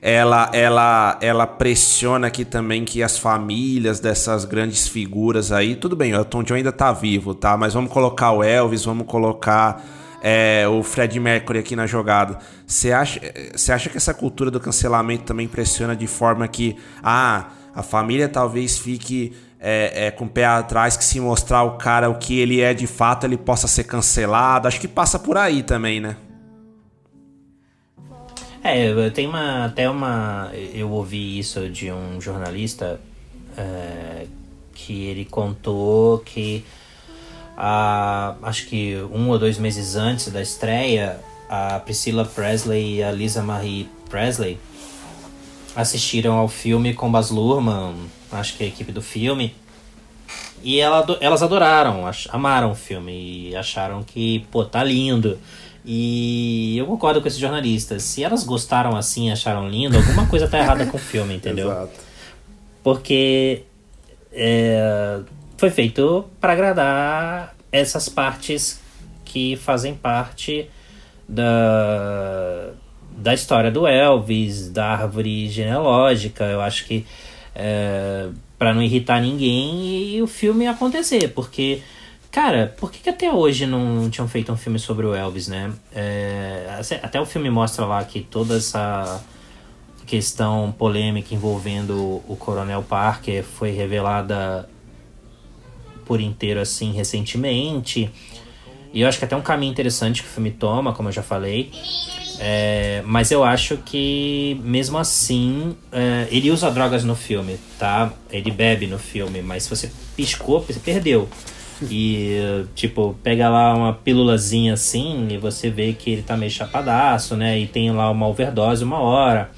[0.00, 6.12] ela, ela, ela pressiona aqui também que as famílias dessas grandes figuras aí, tudo bem,
[6.12, 7.56] o Elton John ainda tá vivo, tá?
[7.56, 9.84] Mas vamos colocar o Elvis, vamos colocar
[10.22, 12.38] é, o Fred Mercury aqui na jogada.
[12.66, 13.20] Você acha,
[13.52, 18.28] você acha que essa cultura do cancelamento também pressiona de forma que ah, a família
[18.28, 22.38] talvez fique é, é, com o pé atrás, que se mostrar o cara o que
[22.38, 24.66] ele é de fato, ele possa ser cancelado?
[24.66, 26.16] Acho que passa por aí também, né?
[28.62, 33.00] É, tem uma até uma eu ouvi isso de um jornalista
[33.56, 34.26] é,
[34.74, 36.62] que ele contou que
[37.62, 43.12] a, acho que um ou dois meses antes da estreia, a Priscilla Presley e a
[43.12, 44.58] Lisa Marie Presley
[45.76, 47.94] assistiram ao filme com Baz Luhrmann,
[48.32, 49.54] acho que é a equipe do filme,
[50.62, 55.38] e ela, elas adoraram, amaram o filme e acharam que, pô, tá lindo.
[55.84, 58.02] E eu concordo com esses jornalistas.
[58.02, 61.68] Se elas gostaram assim, acharam lindo, alguma coisa tá errada com o filme, entendeu?
[61.72, 61.92] Exato.
[62.82, 63.64] Porque
[64.32, 65.20] é,
[65.60, 68.80] foi feito para agradar essas partes
[69.24, 70.68] que fazem parte
[71.28, 72.70] da,
[73.16, 76.44] da história do Elvis, da árvore genealógica.
[76.44, 77.06] Eu acho que
[77.54, 78.28] é,
[78.58, 81.82] para não irritar ninguém e o filme acontecer, porque
[82.30, 85.72] Cara, por que, que, até hoje não tinham feito um filme sobre o Elvis, né?
[85.92, 89.20] É, até o filme mostra lá que toda essa
[90.06, 94.69] questão polêmica envolvendo o Coronel Parker foi revelada
[96.10, 98.10] por inteiro assim recentemente.
[98.92, 101.22] E eu acho que até um caminho interessante que o filme toma, como eu já
[101.22, 101.70] falei.
[102.40, 108.12] É, mas eu acho que mesmo assim é, ele usa drogas no filme, tá?
[108.28, 111.28] Ele bebe no filme, mas se você piscou, você perdeu.
[111.88, 117.36] E tipo, pega lá uma pílulazinha assim e você vê que ele tá meio chapadaço,
[117.36, 117.56] né?
[117.56, 119.52] E tem lá uma overdose uma hora.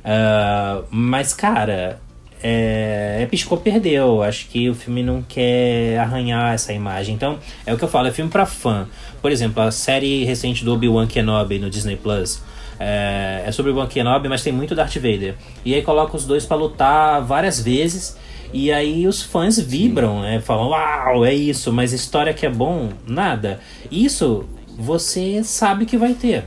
[0.00, 2.00] Uh, mas, cara,
[2.46, 4.22] é, é piscou, perdeu.
[4.22, 7.14] Acho que o filme não quer arranhar essa imagem.
[7.14, 8.86] Então, é o que eu falo, é filme para fã.
[9.22, 12.42] Por exemplo, a série recente do Obi-Wan Kenobi no Disney Plus.
[12.78, 15.36] É, é sobre o Obi-Wan Kenobi, mas tem muito Darth Vader.
[15.64, 18.18] E aí coloca os dois para lutar várias vezes.
[18.52, 20.38] E aí os fãs vibram, né?
[20.40, 23.58] Falam, uau, é isso, mas história que é bom, nada.
[23.90, 24.44] Isso
[24.76, 26.44] você sabe que vai ter.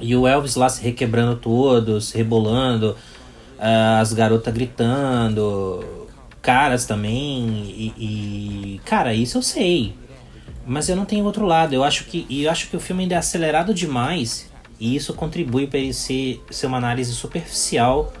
[0.00, 2.96] E o Elvis lá se requebrando todos, rebolando.
[3.58, 5.84] Uh, as garotas gritando,
[6.40, 9.94] caras também, e, e, Cara, isso eu sei.
[10.64, 11.74] Mas eu não tenho outro lado.
[11.74, 14.50] Eu acho que, eu acho que o filme ainda é acelerado demais.
[14.78, 18.12] E isso contribui para ele ser, ser uma análise superficial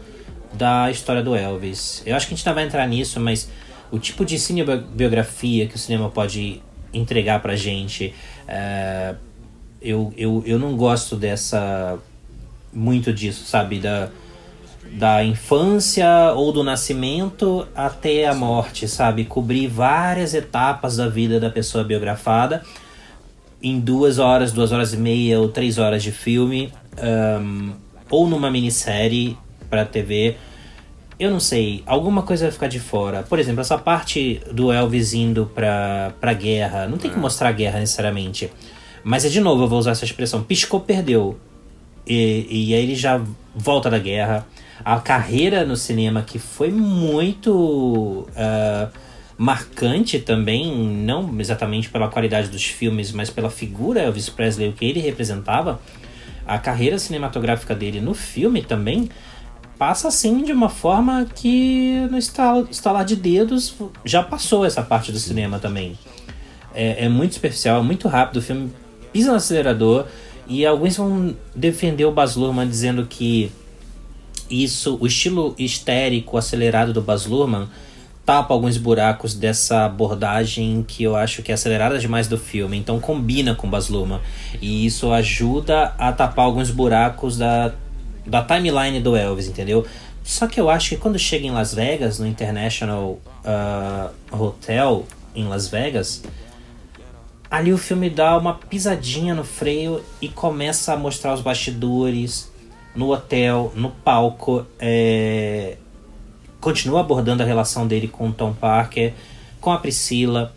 [0.52, 2.02] da história do Elvis.
[2.04, 3.48] Eu acho que a gente não vai entrar nisso, mas
[3.90, 6.60] o tipo de cinebiografia que o cinema pode
[6.92, 8.14] entregar pra gente.
[8.48, 9.16] Uh,
[9.80, 11.98] eu, eu, eu não gosto dessa.
[12.72, 13.78] Muito disso, sabe?
[13.78, 14.10] Da
[14.92, 19.24] da infância ou do nascimento até a morte, sabe?
[19.24, 22.62] Cobrir várias etapas da vida da pessoa biografada
[23.62, 26.72] em duas horas, duas horas e meia ou três horas de filme,
[27.42, 27.72] um,
[28.08, 29.36] ou numa minissérie
[29.68, 30.36] para TV.
[31.18, 33.24] Eu não sei, alguma coisa vai ficar de fora.
[33.24, 37.20] Por exemplo, essa parte do Elvis indo pra, pra guerra, não tem que é.
[37.20, 38.50] mostrar a guerra necessariamente.
[39.02, 41.38] Mas é de novo, eu vou usar essa expressão: piscou, perdeu.
[42.06, 43.20] E, e aí ele já
[43.54, 44.46] volta da guerra
[44.84, 48.90] a carreira no cinema que foi muito uh,
[49.36, 54.84] marcante também, não exatamente pela qualidade dos filmes, mas pela figura Elvis Presley, o que
[54.84, 55.80] ele representava.
[56.46, 59.08] A carreira cinematográfica dele no filme também
[59.78, 65.18] passa assim de uma forma que no estalar de dedos já passou essa parte do
[65.18, 65.96] cinema também.
[66.74, 68.72] É, é muito superficial, é muito rápido, o filme
[69.12, 70.06] pisa no acelerador
[70.48, 73.52] e alguns vão defender o Baz Luhrmann dizendo que
[74.50, 77.68] isso, o estilo histérico acelerado do Baz Luhrmann
[78.24, 83.00] tapa alguns buracos dessa abordagem que eu acho que é acelerada demais do filme, então
[83.00, 84.20] combina com Baz Luhrmann
[84.60, 87.72] e isso ajuda a tapar alguns buracos da,
[88.26, 89.86] da timeline do Elvis, entendeu?
[90.22, 95.48] Só que eu acho que quando chega em Las Vegas, no International uh, Hotel em
[95.48, 96.22] Las Vegas,
[97.50, 102.52] ali o filme dá uma pisadinha no freio e começa a mostrar os bastidores,
[102.94, 104.66] no hotel, no palco.
[104.78, 105.76] É...
[106.60, 109.14] Continua abordando a relação dele com o Tom Parker,
[109.60, 110.52] com a Priscila,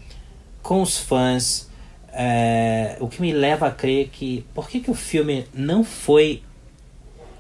[0.62, 1.70] com os fãs.
[2.12, 2.98] É...
[3.00, 4.46] O que me leva a crer que.
[4.54, 6.42] Por que, que o filme não foi.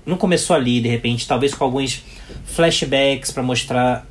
[0.06, 2.04] Não começou ali, de repente, talvez com alguns
[2.44, 4.08] flashbacks para mostrar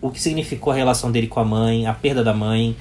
[0.00, 2.76] o que significou a relação dele com a mãe, a perda da mãe.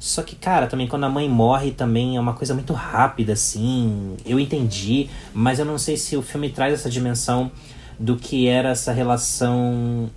[0.00, 4.16] Só que, cara, também quando a mãe morre também é uma coisa muito rápida, assim.
[4.24, 7.52] Eu entendi, mas eu não sei se o filme traz essa dimensão
[7.98, 10.10] do que era essa relação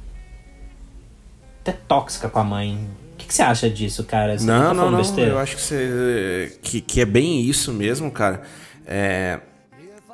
[1.60, 2.80] até tóxica com a mãe.
[3.14, 4.40] O que, que você acha disso, cara?
[4.40, 4.98] Você não, tá não, não.
[5.00, 5.32] besteira?
[5.32, 8.42] Eu acho que, você, que, que é bem isso mesmo, cara.
[8.88, 9.42] É,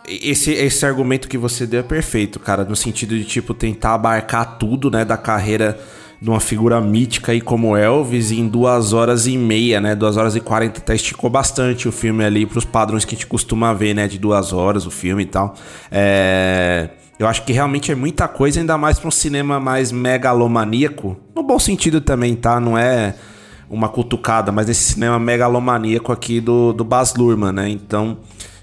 [0.08, 4.58] esse, esse argumento que você deu é perfeito, cara, no sentido de, tipo, tentar abarcar
[4.58, 5.79] tudo, né, da carreira
[6.21, 9.95] de uma figura mítica aí como Elvis em duas horas e meia, né?
[9.95, 13.27] Duas horas e quarenta, até esticou bastante o filme ali pros padrões que a gente
[13.27, 14.08] costuma ver, né?
[14.08, 15.55] De duas horas o filme e tal.
[15.91, 16.89] É...
[17.17, 21.17] Eu acho que realmente é muita coisa, ainda mais para um cinema mais megalomaníaco.
[21.36, 22.62] No bom sentido também, tá?
[22.62, 23.15] Não é
[23.69, 27.69] uma cutucada, mas esse cinema megalomaníaco aqui do, do Baz Luhrmann, né?
[27.69, 28.17] Então,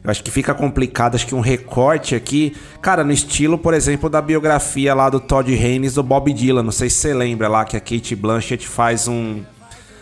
[0.06, 4.08] eu acho que fica complicado, acho que um recorte aqui, cara, no estilo, por exemplo,
[4.08, 6.62] da biografia lá do Todd Haynes do Bob Dylan.
[6.62, 9.42] Não sei se você lembra lá que a Kate Blanchett faz um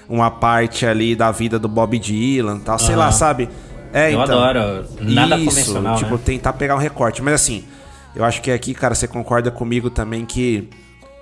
[0.06, 3.48] uma parte ali da vida do Bob Dylan, tal, sei lá, sabe?
[3.94, 4.84] É, eu então, adoro.
[5.00, 6.20] Nada isso, convencional, tipo, né?
[6.22, 7.64] tentar pegar um recorte, mas assim,
[8.14, 10.68] eu acho que aqui, cara, você concorda comigo também que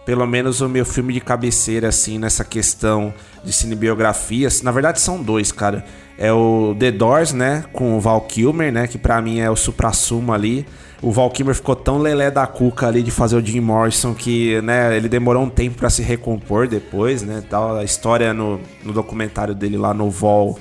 [0.05, 4.63] pelo menos o meu filme de cabeceira, assim, nessa questão de cinebiografias.
[4.63, 5.85] Na verdade, são dois, cara.
[6.19, 7.65] É o The Doors, né?
[7.73, 8.87] Com o Val Kilmer, né?
[8.87, 10.67] Que pra mim é o supra-sumo ali.
[11.01, 14.61] O Val Kilmer ficou tão lelé da cuca ali de fazer o Jim Morrison que,
[14.63, 14.97] né?
[14.97, 17.43] Ele demorou um tempo para se recompor depois, né?
[17.49, 17.77] Tal.
[17.77, 20.59] A história no, no documentário dele lá no Vol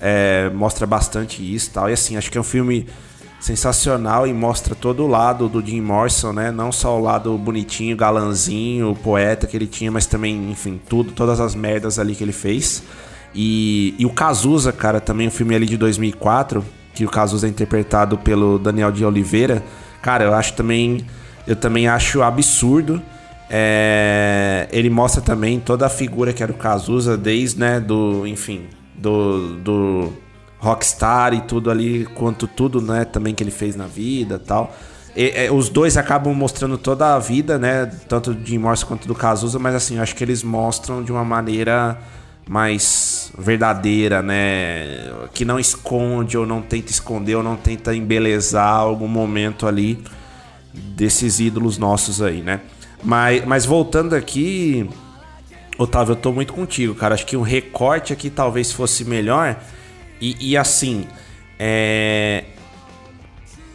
[0.00, 1.90] é, mostra bastante isso tal.
[1.90, 2.86] E assim, acho que é um filme
[3.44, 6.50] sensacional e mostra todo o lado do Jim Morrison, né?
[6.50, 11.38] Não só o lado bonitinho, galanzinho, poeta que ele tinha, mas também, enfim, tudo, todas
[11.40, 12.82] as merdas ali que ele fez.
[13.34, 17.50] E, e o Cazuza, cara, também um filme ali de 2004, que o Cazuza é
[17.50, 19.62] interpretado pelo Daniel de Oliveira.
[20.00, 21.04] Cara, eu acho também,
[21.46, 23.02] eu também acho absurdo.
[23.50, 28.62] É, ele mostra também toda a figura que era o Cazuza, desde, né, do, enfim,
[28.96, 30.12] do, do
[30.64, 34.74] rockstar e tudo ali, quanto tudo, né, também que ele fez na vida tal.
[35.14, 39.06] E, é, os dois acabam mostrando toda a vida, né, tanto do Jim Morrison quanto
[39.06, 41.98] do Cazuza, mas assim, acho que eles mostram de uma maneira
[42.48, 49.08] mais verdadeira, né, que não esconde ou não tenta esconder ou não tenta embelezar algum
[49.08, 50.02] momento ali
[50.72, 52.60] desses ídolos nossos aí, né?
[53.02, 54.88] Mas, mas voltando aqui,
[55.78, 57.14] Otávio, eu tô muito contigo, cara.
[57.14, 59.56] Acho que um recorte aqui talvez fosse melhor
[60.24, 61.06] e, e assim,
[61.58, 62.44] é...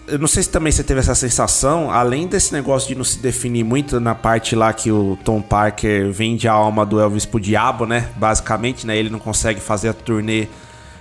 [0.08, 3.20] eu não sei se também você teve essa sensação, além desse negócio de não se
[3.20, 7.40] definir muito na parte lá que o Tom Parker vende a alma do Elvis pro
[7.40, 8.10] diabo, né?
[8.16, 8.98] Basicamente, né?
[8.98, 10.48] Ele não consegue fazer a turnê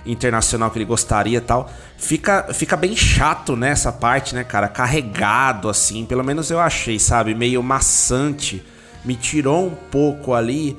[0.05, 1.69] internacional que ele gostaria tal.
[1.97, 4.67] Fica, fica bem chato nessa parte, né, cara?
[4.67, 6.05] Carregado, assim.
[6.05, 7.33] Pelo menos eu achei, sabe?
[7.33, 8.63] Meio maçante.
[9.03, 10.77] Me tirou um pouco ali.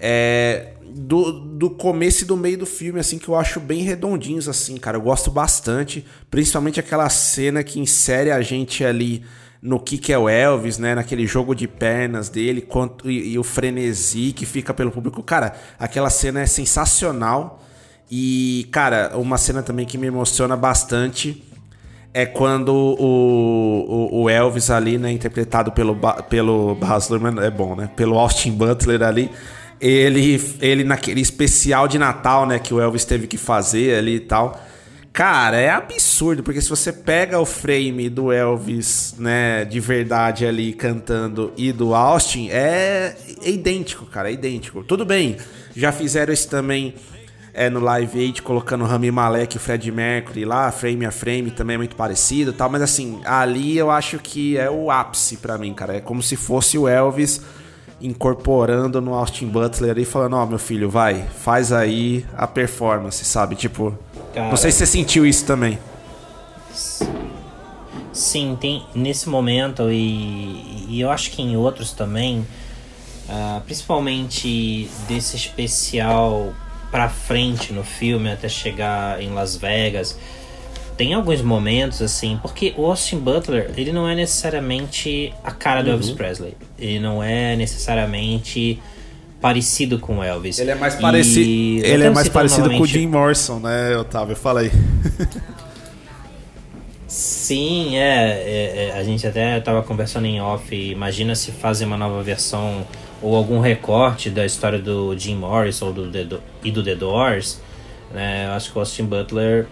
[0.00, 4.48] É, do, do começo e do meio do filme, assim, que eu acho bem redondinhos,
[4.48, 4.96] assim, cara.
[4.96, 6.04] Eu gosto bastante.
[6.30, 9.24] Principalmente aquela cena que insere a gente ali
[9.60, 10.94] no que, que é o Elvis, né?
[10.94, 15.22] Naquele jogo de pernas dele quanto, e, e o frenesi que fica pelo público.
[15.22, 17.62] Cara, aquela cena é sensacional.
[18.10, 21.44] E, cara, uma cena também que me emociona bastante
[22.14, 25.96] é quando o, o, o Elvis ali, né, interpretado pelo,
[26.28, 27.90] pelo Baz Luhrmann, é bom, né?
[27.94, 29.30] Pelo Austin Butler ali,
[29.80, 34.20] ele, ele naquele especial de Natal, né, que o Elvis teve que fazer ali e
[34.20, 34.60] tal.
[35.12, 40.72] Cara, é absurdo, porque se você pega o frame do Elvis, né, de verdade ali
[40.72, 44.84] cantando e do Austin, é, é idêntico, cara, é idêntico.
[44.84, 45.36] Tudo bem,
[45.74, 46.94] já fizeram isso também
[47.52, 51.10] é, no Live Aid, colocando o Rami Malek e o Fred Mercury lá, frame a
[51.10, 55.38] frame, também é muito parecido tal, mas assim, ali eu acho que é o ápice
[55.38, 55.96] para mim, cara.
[55.96, 57.40] É como se fosse o Elvis
[58.00, 63.24] incorporando no Austin Butler e falando, ó, oh, meu filho, vai, faz aí a performance,
[63.24, 63.56] sabe?
[63.56, 63.96] Tipo,
[64.32, 65.78] Cara, não sei se você sentiu isso também.
[68.12, 72.46] Sim, tem nesse momento e, e eu acho que em outros também,
[73.28, 76.52] uh, principalmente desse especial
[76.90, 80.18] pra frente no filme até chegar em Las Vegas,
[80.98, 85.86] tem alguns momentos assim, porque o Austin Butler, ele não é necessariamente a cara do
[85.86, 85.92] uhum.
[85.94, 86.54] Elvis Presley.
[86.76, 88.82] Ele não é necessariamente
[89.40, 90.58] parecido com o Elvis.
[90.58, 94.34] Ele é mais parecido, ele é mais parecido com o Jim Morrison, né, Otávio?
[94.34, 94.72] Fala aí.
[97.06, 100.74] Sim, é, é, é, A gente até tava conversando em off.
[100.74, 102.84] Imagina se fazem uma nova versão
[103.22, 107.60] ou algum recorte da história do Jim Morrison ou do, The, e do The Doors.
[108.12, 108.46] Né?
[108.46, 109.68] Eu acho que o Austin Butler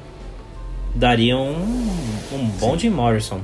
[0.96, 1.52] daria um,
[2.32, 2.78] um bom Sim.
[2.78, 3.40] Jim Morrison.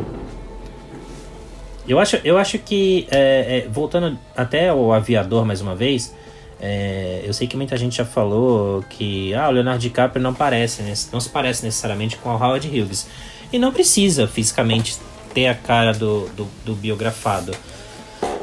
[1.86, 6.14] Eu acho, eu acho que, é, é, voltando até o aviador mais uma vez,
[6.60, 10.82] é, eu sei que muita gente já falou que ah, o Leonardo DiCaprio não parece,
[11.12, 13.08] não se parece necessariamente com o Howard Hughes.
[13.52, 14.96] E não precisa fisicamente
[15.34, 17.52] ter a cara do, do, do biografado.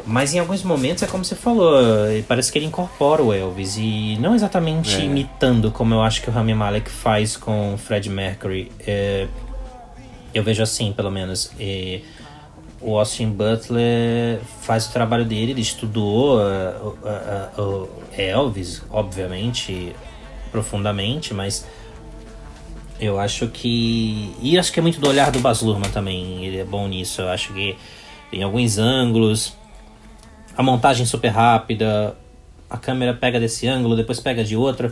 [0.09, 1.71] Mas em alguns momentos é como você falou,
[2.27, 5.05] parece que ele incorpora o Elvis e não exatamente é.
[5.05, 8.71] imitando como eu acho que o Rami Malek faz com o Fred Mercury.
[8.87, 9.27] É,
[10.33, 11.51] eu vejo assim, pelo menos.
[11.59, 12.03] E
[12.81, 19.95] o Austin Butler faz o trabalho dele, ele estudou uh, uh, uh, Elvis, obviamente,
[20.51, 21.67] profundamente, mas
[22.99, 24.33] eu acho que.
[24.41, 27.21] E acho que é muito do olhar do Baz Luhrmann também, ele é bom nisso.
[27.21, 27.77] Eu acho que
[28.31, 29.53] tem alguns ângulos,
[30.59, 32.17] a montagem super rápida,
[32.69, 34.91] a câmera pega desse ângulo, depois pega de outro.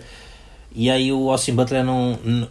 [0.73, 2.47] E aí o Austin Butler não, não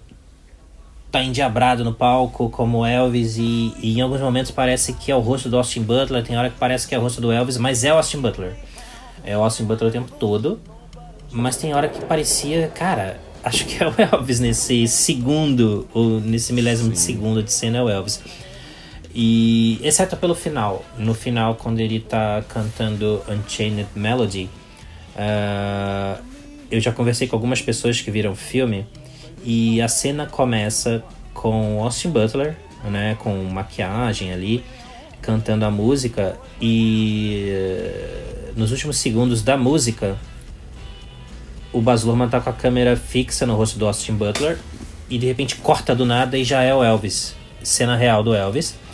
[1.10, 5.20] tá endiabrado no palco como Elvis e, e, em alguns momentos parece que é o
[5.20, 7.84] rosto do Austin Butler, tem hora que parece que é o rosto do Elvis, mas
[7.84, 8.52] é o Austin Butler.
[9.24, 10.60] É o Austin Butler o tempo todo,
[11.32, 16.52] mas tem hora que parecia, cara, acho que é o Elvis nesse segundo, ou nesse
[16.52, 16.92] milésimo Sim.
[16.92, 18.20] de segundo de cena é o Elvis.
[19.18, 24.50] E exceto pelo final, no final quando ele tá cantando Unchained Melody,
[25.14, 26.22] uh,
[26.70, 28.86] eu já conversei com algumas pessoas que viram o filme
[29.42, 31.02] e a cena começa
[31.32, 34.62] com Austin Butler, né, com maquiagem ali,
[35.22, 40.18] cantando a música e uh, nos últimos segundos da música
[41.72, 44.58] o Baz Luhrmann tá com a câmera fixa no rosto do Austin Butler
[45.08, 48.84] e de repente corta do nada e já é o Elvis, cena real do Elvis.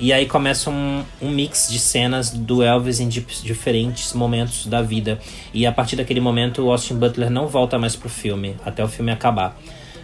[0.00, 5.20] E aí começa um, um mix de cenas do Elvis em diferentes momentos da vida.
[5.52, 8.88] E a partir daquele momento o Austin Butler não volta mais pro filme, até o
[8.88, 9.54] filme acabar.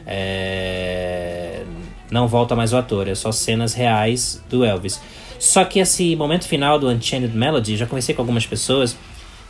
[0.07, 1.65] É...
[2.11, 5.01] Não volta mais o ator, é só cenas reais do Elvis.
[5.39, 8.95] Só que esse momento final do Unchained Melody, já conversei com algumas pessoas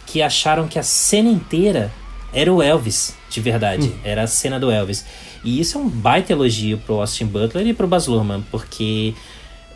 [0.07, 1.91] que acharam que a cena inteira
[2.33, 3.89] era o Elvis, de verdade.
[3.89, 3.99] Hum.
[4.05, 5.05] Era a cena do Elvis.
[5.43, 9.13] E isso é um baita elogio pro Austin Butler e pro Baz Luhrmann, porque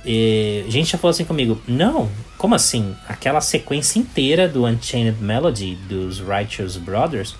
[0.05, 2.94] e, gente já falou assim comigo: Não, como assim?
[3.09, 7.34] Aquela sequência inteira do Unchained Melody dos Righteous Brothers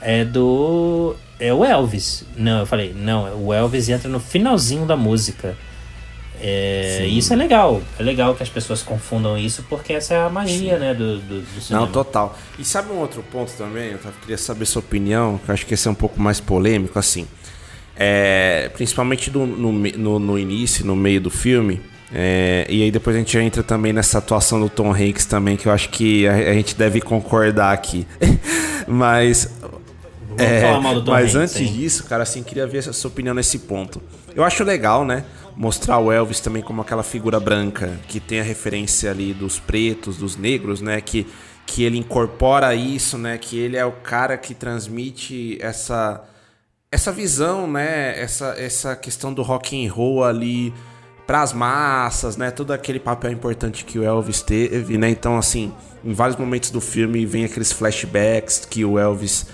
[0.00, 1.14] é do.
[1.38, 2.24] É o Elvis.
[2.36, 5.56] Não, eu falei: Não, o Elvis entra no finalzinho da música.
[6.44, 7.80] É, isso é legal.
[7.98, 10.80] É legal que as pessoas confundam isso, porque essa é a magia, Sim.
[10.80, 11.86] né, do, do, do, cinema.
[11.86, 12.36] Não, total.
[12.58, 13.92] E sabe um outro ponto também?
[13.92, 16.98] Eu queria saber sua opinião, que eu acho que esse é um pouco mais polêmico,
[16.98, 17.28] assim.
[17.96, 21.80] É, principalmente do, no, no, no, início, no meio do filme.
[22.14, 25.66] É, e aí depois a gente entra também nessa atuação do Tom Hanks também, que
[25.66, 28.06] eu acho que a, a gente deve concordar aqui.
[28.86, 29.50] mas.
[30.38, 31.72] É, mas Hanks, antes hein?
[31.72, 34.02] disso, cara, assim, queria ver a sua opinião nesse ponto.
[34.34, 35.24] Eu acho legal, né?
[35.54, 40.16] Mostrar o Elvis também como aquela figura branca, que tem a referência ali dos pretos,
[40.16, 41.00] dos negros, né?
[41.02, 41.26] Que,
[41.66, 43.36] que ele incorpora isso, né?
[43.36, 46.24] Que ele é o cara que transmite essa
[46.92, 48.20] essa visão, né?
[48.20, 50.74] Essa, essa questão do rock and roll ali
[51.26, 52.50] para as massas, né?
[52.50, 55.08] Todo aquele papel importante que o Elvis teve, né?
[55.08, 55.72] Então, assim,
[56.04, 59.46] em vários momentos do filme vem aqueles flashbacks que o Elvis,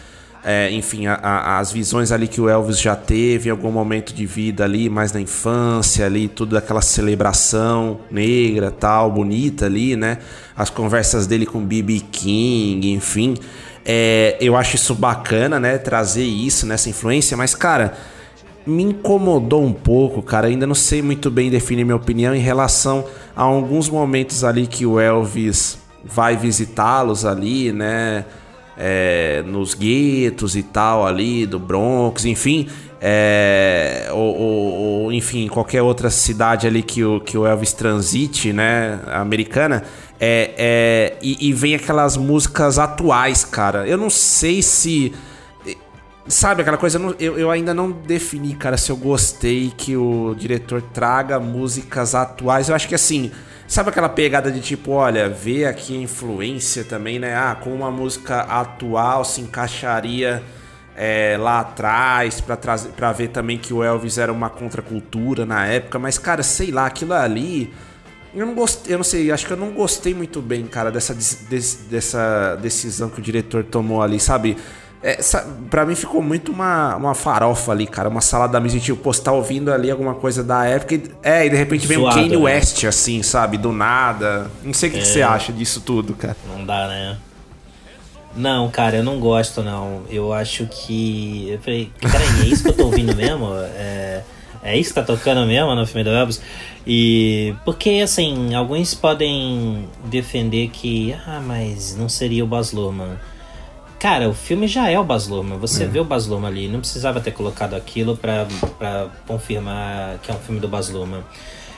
[0.42, 4.12] é, enfim, a, a, as visões ali que o Elvis já teve em algum momento
[4.12, 10.18] de vida ali, mais na infância ali, tudo aquela celebração negra, tal, bonita ali, né?
[10.56, 12.02] As conversas dele com B.B.
[12.10, 13.36] King, enfim.
[13.90, 15.78] É, eu acho isso bacana, né?
[15.78, 17.94] Trazer isso, nessa influência, mas, cara,
[18.66, 20.46] me incomodou um pouco, cara.
[20.46, 24.84] Ainda não sei muito bem definir minha opinião em relação a alguns momentos ali que
[24.84, 28.26] o Elvis vai visitá-los ali, né?
[28.76, 32.68] É, nos guetos e tal ali do Bronx, enfim,
[33.00, 34.72] é, ou, ou,
[35.02, 39.84] ou, enfim, qualquer outra cidade ali que o, que o Elvis transite, né, americana,
[40.18, 43.86] é, é, e, e vem aquelas músicas atuais, cara.
[43.86, 45.12] Eu não sei se.
[46.26, 46.98] Sabe aquela coisa?
[47.18, 52.68] Eu, eu ainda não defini, cara, se eu gostei que o diretor traga músicas atuais.
[52.68, 53.30] Eu acho que assim.
[53.66, 57.36] Sabe aquela pegada de tipo, olha, vê aqui a influência também, né?
[57.36, 60.42] Ah, como uma música atual se encaixaria
[60.98, 65.64] é, lá atrás para trazer para ver também que o Elvis era uma contracultura na
[65.66, 67.72] época, mas cara, sei lá, aquilo ali
[68.34, 71.16] eu não gostei, eu não sei, acho que eu não gostei muito bem, cara, dessa,
[71.88, 74.56] dessa decisão que o diretor tomou ali, sabe?
[75.00, 75.18] É,
[75.70, 78.08] pra mim ficou muito uma, uma farofa ali, cara.
[78.08, 78.80] Uma salada mista.
[78.80, 80.96] Tipo, pô, tá ouvindo ali alguma coisa da época.
[80.96, 82.42] E, é, e de repente vem Zoado, um Kanye né?
[82.42, 83.56] West, assim, sabe?
[83.58, 84.50] Do nada.
[84.62, 86.36] Não sei o que, que você acha disso tudo, cara.
[86.48, 87.16] Não dá, né?
[88.38, 90.02] Não, cara, eu não gosto, não.
[90.08, 91.48] Eu acho que.
[91.50, 93.48] Eu falei, peraí, é isso que eu tô ouvindo mesmo?
[93.74, 94.22] É,
[94.62, 96.40] é isso que tá tocando mesmo no filme do Elvis?
[96.86, 97.52] E.
[97.64, 101.16] Porque, assim, alguns podem defender que.
[101.26, 103.18] Ah, mas não seria o Baz Luhrmann.
[103.98, 105.58] Cara, o filme já é o Baz Luhrmann.
[105.58, 106.68] Você vê o Baz Luhrmann ali.
[106.68, 108.46] Não precisava ter colocado aquilo pra,
[108.78, 111.24] pra confirmar que é um filme do Baz Luhrmann.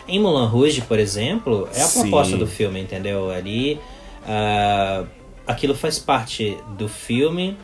[0.06, 2.02] Em Mulan Rouge, por exemplo, é a Sim.
[2.02, 3.30] proposta do filme, entendeu?
[3.30, 3.80] Ali,
[4.28, 5.04] ah,
[5.46, 7.56] aquilo faz parte do filme.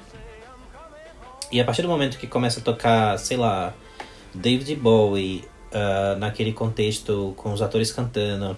[1.52, 3.72] E a partir do momento que começa a tocar, sei lá,
[4.34, 8.56] David Bowie, ah, naquele contexto com os atores cantando,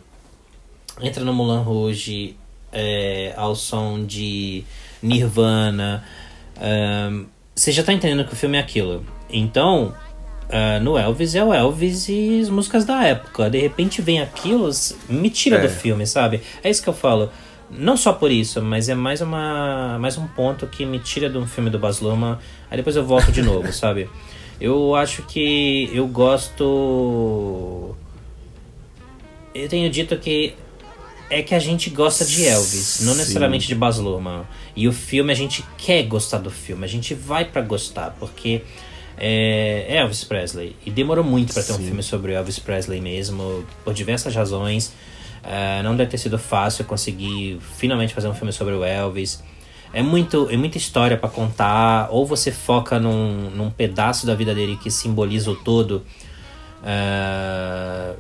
[1.01, 2.37] entra no Mulan Rouge
[2.73, 4.65] é, ao som de
[5.03, 6.05] Nirvana.
[6.61, 9.05] ahn, você já tá entendendo que o filme é aquilo.
[9.31, 9.95] Então,
[10.51, 13.51] ah, no Elvis é o Elvis e as músicas da época.
[13.51, 14.71] De repente vem aquilo,
[15.09, 15.61] me tira É.
[15.63, 16.41] do filme, sabe?
[16.63, 17.31] É isso que eu falo.
[17.71, 21.37] Não só por isso, mas é mais, uma, mais um ponto que me tira de
[21.37, 22.39] um filme do Baz Luhrmann.
[22.71, 24.09] Aí depois eu volto de novo, sabe?
[24.61, 27.95] Eu acho que eu gosto
[29.55, 30.55] eu tenho dito que
[31.31, 33.19] é que a gente gosta de Elvis, não Sim.
[33.19, 34.45] necessariamente de Baz Luhrmann.
[34.75, 38.63] E o filme a gente quer gostar do filme, a gente vai pra gostar, porque
[39.19, 40.75] é é Elvis Presley.
[40.87, 44.93] E demorou muito pra ter um filme sobre o Elvis Presley mesmo, por diversas razões.
[45.43, 49.43] É, não deve ter sido fácil conseguir finalmente fazer um filme sobre o Elvis.
[49.93, 54.55] É, muito, é muita história pra contar, ou você foca num, num pedaço da vida
[54.55, 56.05] dele que simboliza o todo.
[56.81, 58.17] Uh,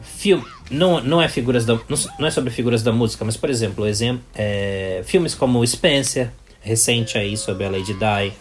[0.70, 1.78] não, não é figuras da,
[2.18, 7.16] não é sobre figuras da música, mas por exemplo, exemplo é, filmes como Spencer, recente
[7.16, 8.32] aí sobre a Lady Di,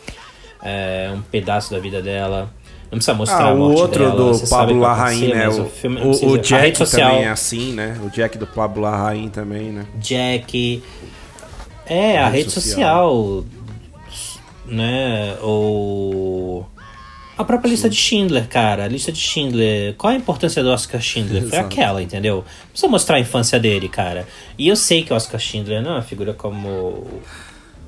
[0.61, 2.51] é, um pedaço da vida dela.
[2.89, 5.49] Não precisa mostrar Ah, a o outro dela, do Pablo Larraín, né?
[5.49, 7.99] O, filme o, o a Jack social, também é assim, né?
[8.03, 9.85] O Jack do Pablo Larraín também, né?
[9.95, 10.81] Jack.
[11.85, 13.43] É, a, rede rede social.
[14.65, 15.35] Né?
[15.41, 16.65] Ou.
[17.37, 18.85] A própria lista de Schindler, cara.
[18.85, 19.93] A lista de Schindler.
[19.95, 21.41] Qual a importância do Oscar Schindler?
[21.43, 21.65] Foi Exato.
[21.65, 22.37] aquela, entendeu?
[22.37, 24.27] Não precisa mostrar a infância dele, cara.
[24.57, 27.05] E eu sei que o Oscar Schindler não é uma figura como.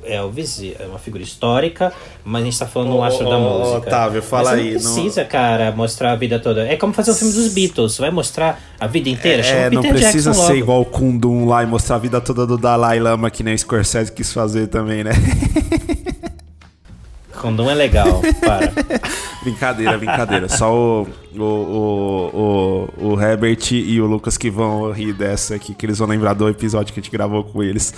[0.03, 1.91] Elvis é uma figura histórica,
[2.23, 3.77] mas a gente tá falando um Ô, astro ô, da música.
[3.87, 6.65] Otávio, fala mas aí, Não não- precisa, cara, mostrar a vida toda.
[6.67, 7.97] É como fazer um filme dos Beatles.
[7.97, 9.43] Vai mostrar a vida inteira.
[9.43, 10.55] Chama É, não precisa Jackson ser logo.
[10.55, 13.59] igual o Kundum lá e mostrar a vida toda do Dalai Lama, que nem o
[13.59, 15.11] Scorsese quis fazer também, né?
[17.39, 18.69] Condom é legal, para.
[19.41, 20.49] brincadeira, brincadeira.
[20.49, 25.85] Só o, o, o, o, Herbert e o Lucas que vão rir dessa aqui, que
[25.85, 27.93] eles vão lembrar do episódio que a gente gravou com eles.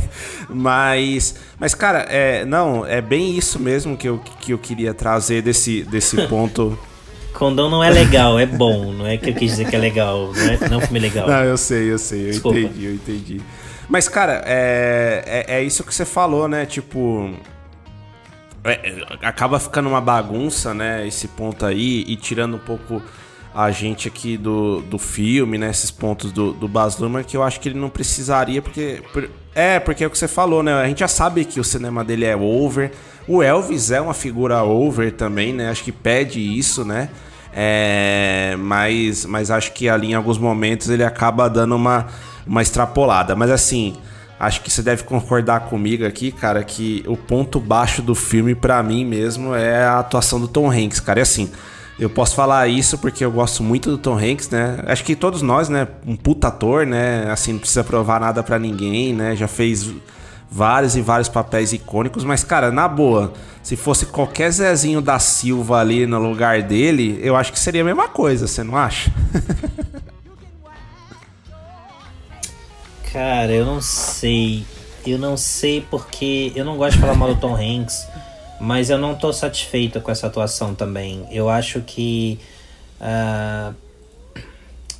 [0.48, 5.42] mas, mas, cara, é, não, é bem isso mesmo que eu, que eu queria trazer
[5.42, 6.76] desse, desse ponto.
[7.34, 8.92] Condom não é legal, é bom.
[8.92, 10.32] Não é que eu quis dizer que é legal.
[10.34, 11.28] Não é, não é filme legal.
[11.28, 12.58] Não, eu sei, eu sei, eu Desculpa.
[12.58, 13.40] entendi, eu entendi.
[13.90, 16.64] Mas, cara, é, é, é isso que você falou, né?
[16.64, 17.30] Tipo.
[18.66, 21.06] É, é, acaba ficando uma bagunça, né?
[21.06, 23.02] Esse ponto aí, e tirando um pouco
[23.54, 25.70] a gente aqui do, do filme, né?
[25.70, 29.02] Esses pontos do, do Baz Luhrmann, que eu acho que ele não precisaria, porque.
[29.12, 30.74] por- é, porque é o que você falou, né?
[30.74, 32.92] A gente já sabe que o cinema dele é over.
[33.26, 35.70] O Elvis é uma figura over também, né?
[35.70, 37.08] Acho que pede isso, né?
[37.54, 42.06] É, mas, mas acho que ali em alguns momentos ele acaba dando uma,
[42.46, 43.34] uma extrapolada.
[43.34, 43.96] Mas assim,
[44.38, 48.82] acho que você deve concordar comigo aqui, cara, que o ponto baixo do filme, pra
[48.82, 51.20] mim mesmo, é a atuação do Tom Hanks, cara.
[51.20, 51.50] E assim,
[51.98, 54.78] eu posso falar isso porque eu gosto muito do Tom Hanks, né?
[54.86, 55.88] Acho que todos nós, né?
[56.06, 57.30] Um puta ator, né?
[57.30, 59.34] Assim, não precisa provar nada pra ninguém, né?
[59.34, 59.90] Já fez
[60.50, 63.32] vários e vários papéis icônicos, mas cara, na boa,
[63.62, 67.84] se fosse qualquer Zezinho da Silva ali no lugar dele, eu acho que seria a
[67.84, 69.10] mesma coisa, você não acha?
[73.16, 74.62] Cara, eu não sei.
[75.06, 78.06] Eu não sei porque eu não gosto de falar mal do Tom Hanks,
[78.60, 81.26] mas eu não tô satisfeito com essa atuação também.
[81.30, 82.38] Eu acho que.
[83.00, 83.72] ah,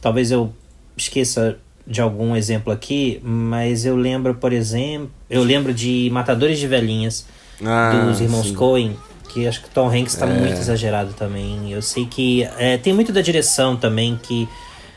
[0.00, 0.50] talvez eu
[0.96, 5.10] esqueça de algum exemplo aqui, mas eu lembro, por exemplo.
[5.28, 7.26] Eu lembro de Matadores de Velhinhas,
[7.62, 8.54] Ah, dos irmãos sim.
[8.54, 8.96] Coen,
[9.28, 11.70] que acho que Tom Hanks tá muito exagerado também.
[11.70, 14.48] Eu sei que é, tem muito da direção também que.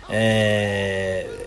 [0.10, 1.39] É,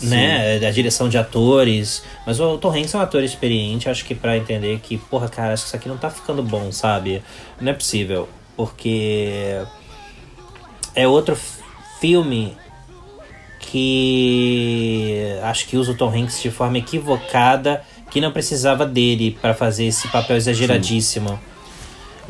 [0.00, 4.14] né, da direção de atores, mas o Tom Hanks é um ator experiente, acho que
[4.14, 7.22] pra entender que, porra, cara, acho que isso aqui não tá ficando bom, sabe?
[7.60, 9.62] Não é possível, porque
[10.94, 11.36] é outro
[12.00, 12.56] filme
[13.60, 19.54] que acho que usa o Tom Hanks de forma equivocada, que não precisava dele pra
[19.54, 21.40] fazer esse papel exageradíssimo.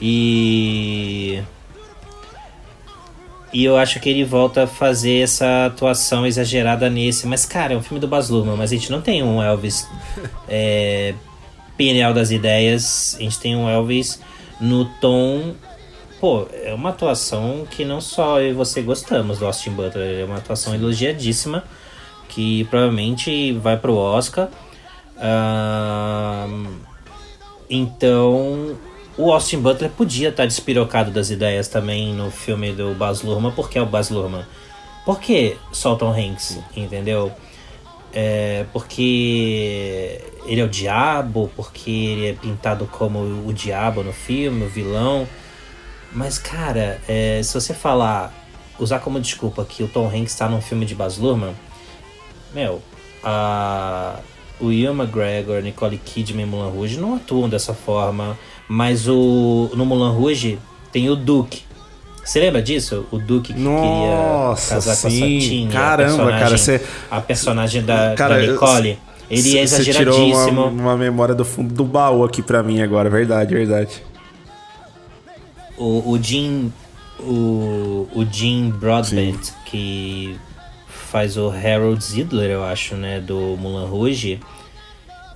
[0.00, 1.42] E.
[3.54, 7.24] E eu acho que ele volta a fazer essa atuação exagerada nesse.
[7.24, 9.88] Mas, cara, é um filme do Baz Luhrmann, mas a gente não tem um Elvis
[10.48, 11.14] é,
[11.76, 13.14] pineal das ideias.
[13.16, 14.20] A gente tem um Elvis
[14.60, 15.54] no tom.
[16.20, 20.24] Pô, é uma atuação que não só eu e você gostamos do Austin Butler, é
[20.24, 21.62] uma atuação elogiadíssima
[22.28, 24.48] que provavelmente vai pro Oscar.
[27.70, 28.76] Então,
[29.16, 33.78] o Austin Butler podia estar despirocado das ideias também no filme do Baz Luhrmann, porque
[33.78, 34.44] é o Baz Luhrmann.
[35.04, 37.32] Por que só Tom Hanks, entendeu?
[38.12, 44.64] É porque ele é o diabo, porque ele é pintado como o diabo no filme,
[44.64, 45.28] o vilão.
[46.12, 48.32] Mas, cara, é, se você falar,
[48.78, 51.54] usar como desculpa que o Tom Hanks está num filme de Baz Luhrmann,
[52.52, 52.80] meu,
[53.22, 54.20] a,
[54.60, 58.38] o Ian McGregor, Nicole Kidman e Mulan Rouge não atuam dessa forma.
[58.68, 60.58] Mas o no Mulan Rouge
[60.92, 61.62] tem o Duke.
[62.24, 63.04] Você lembra disso?
[63.12, 65.40] O Duke que Nossa, queria casar com a sim.
[65.40, 65.72] Satine.
[65.72, 68.98] Caramba, a personagem, cara, você- A personagem da, Cara, da Nicole.
[69.30, 70.62] Ele é Você tirou exageradíssimo.
[70.66, 74.02] uma, uma memória do fundo do baú aqui pra mim agora, verdade, verdade.
[75.76, 76.72] O, o Jim.
[77.20, 80.36] O, o Jim Broadbent, que
[80.86, 83.20] faz o Harold Zidler, eu acho, né?
[83.20, 84.40] Do Mulan Rouge.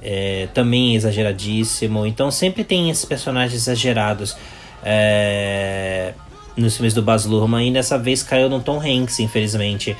[0.03, 2.07] É, também é exageradíssimo.
[2.07, 4.37] Então sempre tem esses personagens exagerados
[4.83, 6.15] é,
[6.57, 7.69] nos filmes do Baz Luhrmann.
[7.69, 9.97] E dessa vez caiu no Tom Hanks, infelizmente.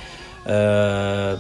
[0.47, 1.39] Ah,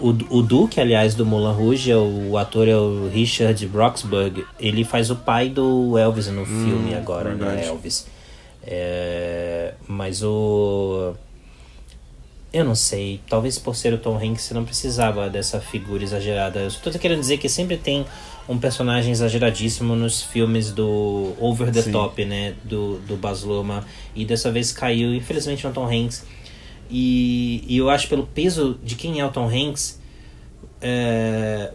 [0.00, 4.44] o, o Duke, aliás, do Mulan Rouge, é o, o ator é o Richard Roxburgh.
[4.58, 7.36] Ele faz o pai do Elvis no filme agora, né?
[7.36, 7.68] verdade.
[7.68, 8.06] Elvis.
[8.66, 11.12] É, mas o.
[12.52, 13.20] Eu não sei.
[13.28, 16.60] Talvez por ser o Tom Hanks você não precisava dessa figura exagerada.
[16.60, 18.04] Eu só tô querendo dizer que sempre tem
[18.48, 21.92] um personagem exageradíssimo nos filmes do Over the Sim.
[21.92, 22.54] Top, né?
[22.64, 23.84] Do, do Baz Luhrmann.
[24.14, 26.24] E dessa vez caiu, infelizmente, no Tom Hanks.
[26.90, 30.00] E, e eu acho pelo peso de quem é o Tom Hanks,
[30.80, 31.72] é,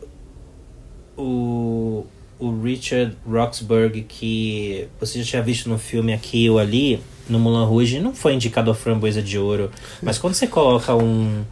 [1.17, 2.05] o,
[2.37, 7.65] o Richard Roxburgh, que você já tinha visto no filme aqui ou ali, no Mulan
[7.65, 9.71] Rouge, não foi indicado a framboesa de ouro.
[10.01, 11.43] Mas quando você coloca um,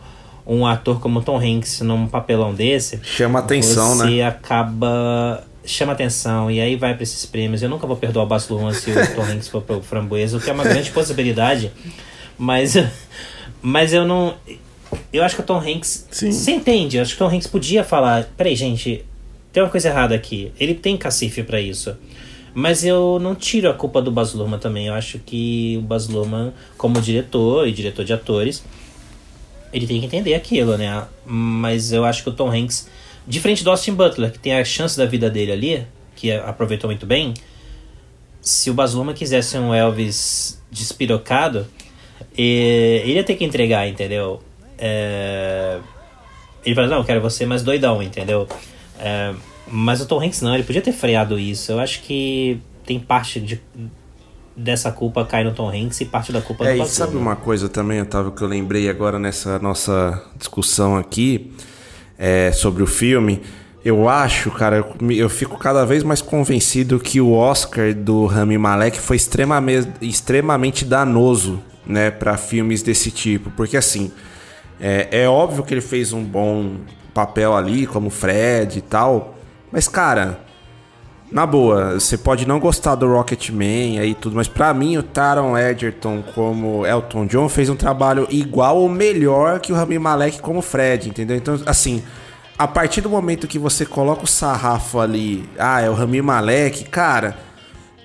[0.46, 4.24] um ator como Tom Hanks num papelão desse, Chama atenção, você né?
[4.24, 7.64] acaba chama atenção e aí vai pra esses prêmios.
[7.64, 10.42] Eu nunca vou perdoar o Baz Luhrmann se o Tom Hanks for pro Framboesa, o
[10.42, 11.72] que é uma grande possibilidade.
[12.38, 12.76] Mas
[13.62, 14.34] mas eu não
[15.12, 16.32] eu acho que o Tom Hanks Sim.
[16.32, 16.98] você entende?
[16.98, 19.06] Eu acho que o Tom Hanks podia falar, peraí, gente,
[19.52, 20.52] tem uma coisa errada aqui.
[20.60, 21.96] Ele tem cacife pra isso.
[22.54, 24.88] Mas eu não tiro a culpa do Baz Luhrmann também.
[24.88, 28.64] Eu acho que o Baz Luhrmann, como diretor e diretor de atores,
[29.72, 31.08] ele tem que entender aquilo, né?
[31.26, 32.88] Mas eu acho que o Tom Hanks,
[33.26, 37.08] diferente do Austin Butler, que tem a chance da vida dele ali, que aproveitou muito
[37.08, 37.34] bem,
[38.40, 41.66] se o Baz Luhrmann quisesse um Elvis despirocado,
[42.38, 44.42] ele ia ter que entregar, entendeu?
[44.78, 45.80] É,
[46.66, 48.48] Ele fala, não, eu quero você mais doidão, entendeu?
[49.00, 49.34] É,
[49.68, 51.72] Mas o Tom Hanks não, ele podia ter freado isso.
[51.72, 53.62] Eu acho que tem parte de,
[54.56, 57.18] dessa culpa cai no Tom Hanks e parte da culpa É, no e Baz sabe
[57.18, 61.52] uma coisa também, Otávio, que eu lembrei agora nessa nossa discussão aqui
[62.18, 63.42] é, sobre o filme?
[63.84, 68.58] Eu acho, cara, eu, eu fico cada vez mais convencido que o Oscar do Rami
[68.58, 73.52] Malek foi extremamente, extremamente danoso, né, para filmes desse tipo.
[73.52, 74.10] Porque assim,
[74.80, 76.78] é, é óbvio que ele fez um bom
[77.14, 79.36] papel ali, como Fred e tal,
[79.74, 80.40] mas cara,
[81.32, 85.02] na boa, você pode não gostar do Rocketman aí e tudo, mas pra mim o
[85.02, 90.40] Taron Egerton como Elton John fez um trabalho igual ou melhor que o Rami Malek
[90.44, 91.36] como Fred, entendeu?
[91.36, 92.04] Então, assim,
[92.56, 96.84] a partir do momento que você coloca o sarrafo ali, ah, é o Rami Malek,
[96.84, 97.36] cara,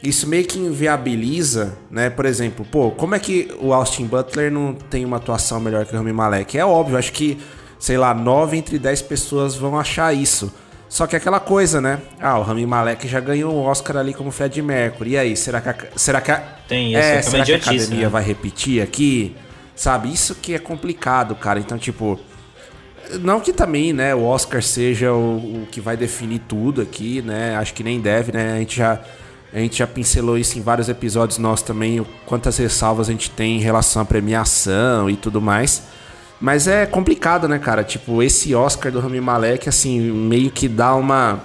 [0.03, 2.09] isso meio que inviabiliza, né?
[2.09, 5.93] Por exemplo, pô, como é que o Austin Butler não tem uma atuação melhor que
[5.93, 6.57] o Rami Malek?
[6.57, 7.39] É óbvio, acho que,
[7.79, 10.51] sei lá, 9 entre 10 pessoas vão achar isso.
[10.89, 11.99] Só que é aquela coisa, né?
[12.19, 15.11] Ah, o Rami Malek já ganhou um Oscar ali como Fred Mercury.
[15.11, 17.57] E aí, será que a, será que a, Tem isso, é, é será que a
[17.57, 18.09] academia né?
[18.09, 19.37] vai repetir aqui?
[19.77, 20.13] Sabe?
[20.13, 21.61] Isso que é complicado, cara.
[21.61, 22.19] Então, tipo,
[23.21, 27.57] não que também, né, o Oscar seja o, o que vai definir tudo aqui, né?
[27.57, 28.55] Acho que nem deve, né?
[28.55, 29.01] A gente já
[29.53, 33.31] a gente já pincelou isso em vários episódios nossos também, o quantas ressalvas a gente
[33.31, 35.85] tem em relação à premiação e tudo mais.
[36.41, 37.83] Mas é complicado, né, cara?
[37.83, 41.41] Tipo, esse Oscar do Rami Malek, assim, meio que dá uma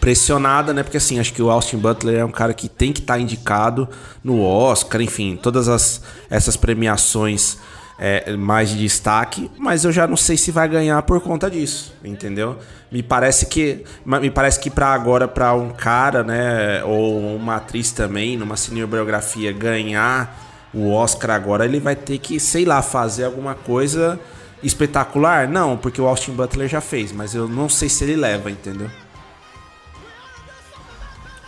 [0.00, 0.82] pressionada, né?
[0.82, 3.88] Porque assim, acho que o Austin Butler é um cara que tem que estar indicado
[4.22, 7.58] no Oscar, enfim, todas as, essas premiações
[7.98, 11.94] é, mais de destaque, mas eu já não sei se vai ganhar por conta disso,
[12.02, 12.58] entendeu?
[12.90, 17.92] Me parece que me parece que para agora para um cara, né, ou uma atriz
[17.92, 23.54] também, numa cinebiografia ganhar o Oscar agora, ele vai ter que, sei lá, fazer alguma
[23.54, 24.18] coisa
[24.62, 25.48] espetacular?
[25.48, 28.88] Não, porque o Austin Butler já fez, mas eu não sei se ele leva, entendeu?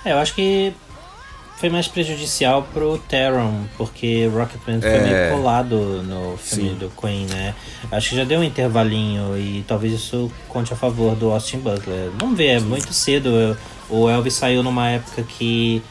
[0.05, 0.75] É, eu acho que
[1.57, 5.01] foi mais prejudicial pro Taron, porque Rocketman foi É.
[5.03, 6.77] meio colado no filme Sim.
[6.77, 7.55] do Queen, né?
[7.91, 12.11] Acho que já deu um intervalinho e talvez isso conte a favor do Austin Butler.
[12.19, 13.57] Vamos ver, é muito cedo.
[13.89, 15.83] O Elvis saiu numa época que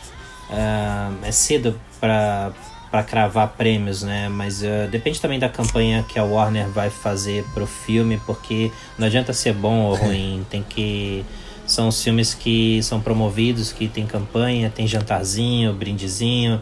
[0.51, 2.51] ah, é cedo pra,
[2.93, 4.29] pra cravar prêmios, né?
[4.29, 9.07] Mas ah, depende também da campanha que a Warner vai fazer pro filme, porque não
[9.07, 11.25] adianta ser bom ou ruim, tem que
[11.65, 16.61] são os filmes que são promovidos, que tem campanha, tem jantarzinho, brindezinho.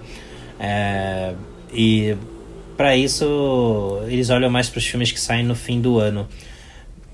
[0.57, 1.33] é,
[1.73, 2.15] e
[2.77, 6.29] para isso eles olham mais para os filmes que saem no fim do ano.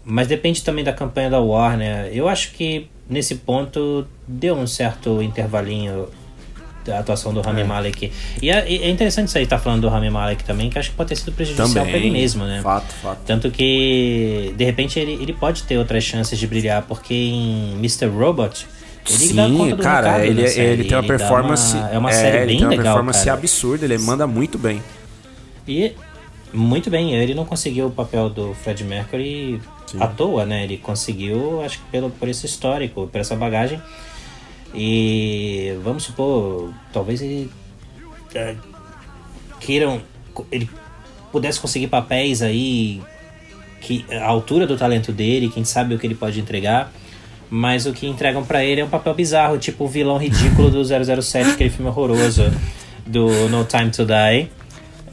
[0.05, 2.11] Mas depende também da campanha da Warner.
[2.13, 6.07] Eu acho que nesse ponto deu um certo intervalinho
[6.87, 8.11] da atuação do Rami Malek.
[8.41, 10.89] E é, e é interessante isso aí estar falando do Rami Malek também, que acho
[10.91, 12.61] que pode ter sido prejudicial para ele mesmo, né?
[12.63, 13.19] Fato, fato.
[13.25, 18.07] Tanto que, de repente, ele, ele pode ter outras chances de brilhar, porque em Mr.
[18.07, 18.65] Robot,
[19.09, 20.67] ele dá conta Sim, do cara, recado ele, na série.
[20.69, 21.77] ele tem uma Ele performance.
[21.77, 23.37] uma- é uma série ele bem tem uma legal, performance cara.
[23.37, 24.81] absurda, ele manda muito bem.
[25.67, 25.93] E
[26.53, 29.61] muito bem, ele não conseguiu o papel do Fred Mercury
[29.99, 30.63] à toa, né?
[30.63, 33.81] Ele conseguiu, acho que pelo, por esse histórico, por essa bagagem.
[34.73, 37.49] E vamos supor, talvez ele
[38.35, 38.55] eh,
[39.59, 40.01] queiram.
[40.51, 40.69] Ele
[41.31, 43.01] pudesse conseguir papéis aí
[43.81, 46.91] que a altura do talento dele, quem sabe o que ele pode entregar.
[47.49, 50.83] Mas o que entregam pra ele é um papel bizarro, tipo o vilão ridículo do
[50.83, 52.43] 007, aquele filme horroroso
[53.05, 54.49] do No Time to Die.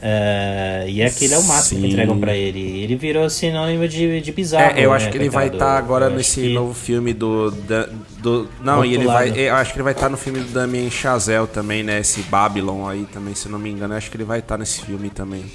[0.01, 1.93] Eh, e aquele é o máximo que Sim.
[1.93, 2.59] entregam pra ele.
[2.81, 4.77] Ele virou sinônimo de, de bizarro.
[4.77, 7.13] É, eu né, acho que ele vai estar agora Eu acho nesse que- novo filme
[7.13, 7.49] do.
[7.51, 7.87] da-
[8.19, 9.29] do não, e ele vai.
[9.35, 11.99] Eu acho que ele vai estar no filme do Damien Chazelle também, né?
[11.99, 13.93] Esse Babylon aí também, se não me engano.
[13.93, 15.45] Eu acho que ele vai estar nesse filme também.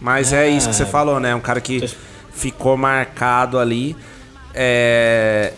[0.00, 0.86] Mas é isso que você Ah.
[0.86, 1.34] falou, né?
[1.34, 1.88] Um cara que
[2.32, 3.96] ficou marcado ali.
[4.54, 5.52] É.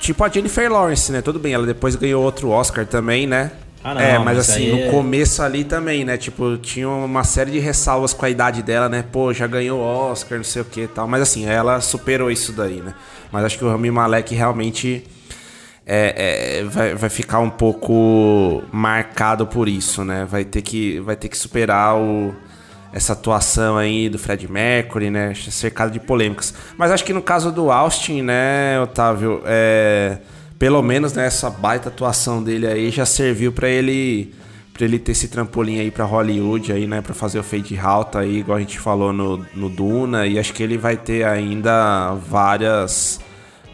[0.00, 1.20] Tipo a Jennifer Lawrence, né?
[1.20, 3.50] Tudo bem, ela depois ganhou outro Oscar também, né?
[3.82, 6.16] Ah, não, é, mas, mas assim, no é- começo ali também, né?
[6.16, 9.04] Tipo, tinha uma série de ressalvas com a idade dela, né?
[9.10, 11.06] Pô, já ganhou Oscar, não sei o que e tal.
[11.06, 12.94] Mas assim, ela superou isso daí, né?
[13.30, 15.04] Mas acho que o Rami Malek realmente
[15.86, 20.26] é, é, vai, vai ficar um pouco marcado por isso, né?
[20.28, 22.34] Vai ter que, vai ter que superar o,
[22.92, 25.32] essa atuação aí do Fred Mercury, né?
[25.34, 26.52] Cercado de polêmicas.
[26.76, 30.18] Mas acho que no caso do Austin, né, Otávio, é,
[30.58, 34.34] pelo menos né, essa baita atuação dele aí já serviu pra ele
[34.72, 38.16] para ele ter esse trampolim aí pra Hollywood aí, né, para fazer o fade out
[38.16, 42.14] aí, igual a gente falou no, no Duna, e acho que ele vai ter ainda
[42.14, 43.20] várias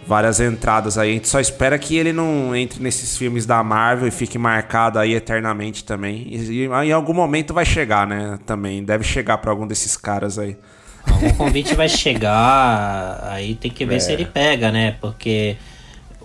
[0.06, 1.10] várias entradas aí.
[1.10, 4.98] A gente só espera que ele não entre nesses filmes da Marvel e fique marcado
[4.98, 6.26] aí eternamente também.
[6.30, 8.38] E, e em algum momento vai chegar, né?
[8.46, 10.56] Também deve chegar pra algum desses caras aí.
[11.22, 14.00] Um convite vai chegar, aí tem que ver É.
[14.00, 14.96] se ele pega, né?
[15.00, 15.56] Porque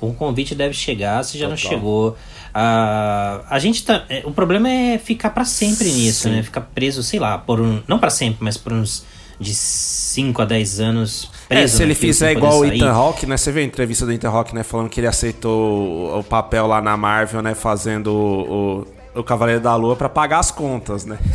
[0.02, 1.72] um convite deve chegar se já não Total.
[1.72, 2.18] chegou.
[2.54, 4.06] Ah, a gente tá.
[4.10, 6.32] é, O problema é ficar pra sempre nisso, Sim.
[6.36, 6.44] né?
[6.44, 7.82] Ficar preso, sei lá, por um.
[7.88, 9.06] Não pra sempre, mas por uns
[9.40, 11.64] de 5 a 10 anos preso.
[11.64, 12.66] É, se ele fizer igual o.
[12.66, 13.38] Ethan Hawke, né?
[13.38, 14.64] Você viu a entrevista do Ethan Hawke, né?
[14.64, 17.54] Falando que ele aceitou o- o papel lá na Marvel, né?
[17.56, 18.86] Fazendo o,
[19.16, 21.18] o, o Cavaleiro da Lua pra pagar as contas, né?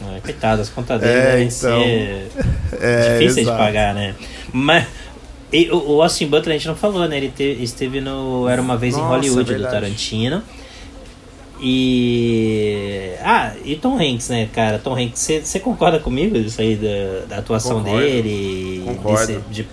[0.00, 1.82] Ah, coitado, as contas dele É, devem então.
[1.82, 2.30] ser
[2.80, 4.14] É, difíceis de pagar, né?
[4.52, 4.86] Mas
[5.52, 7.16] e o o Austin Butler a gente não falou, né?
[7.16, 9.62] Ele te- esteve no Era Uma Vez em Nossa, Hollywood do.
[9.62, 10.42] Tarantino.
[11.60, 13.14] E.
[13.22, 14.78] Ah, e Tom Hanks, né, cara?
[14.78, 18.00] Tom Hanks, você concorda comigo isso aí da, da atuação Concordo.
[18.00, 18.82] dele?
[18.86, 19.26] Concordo.
[19.26, 19.66] desse- de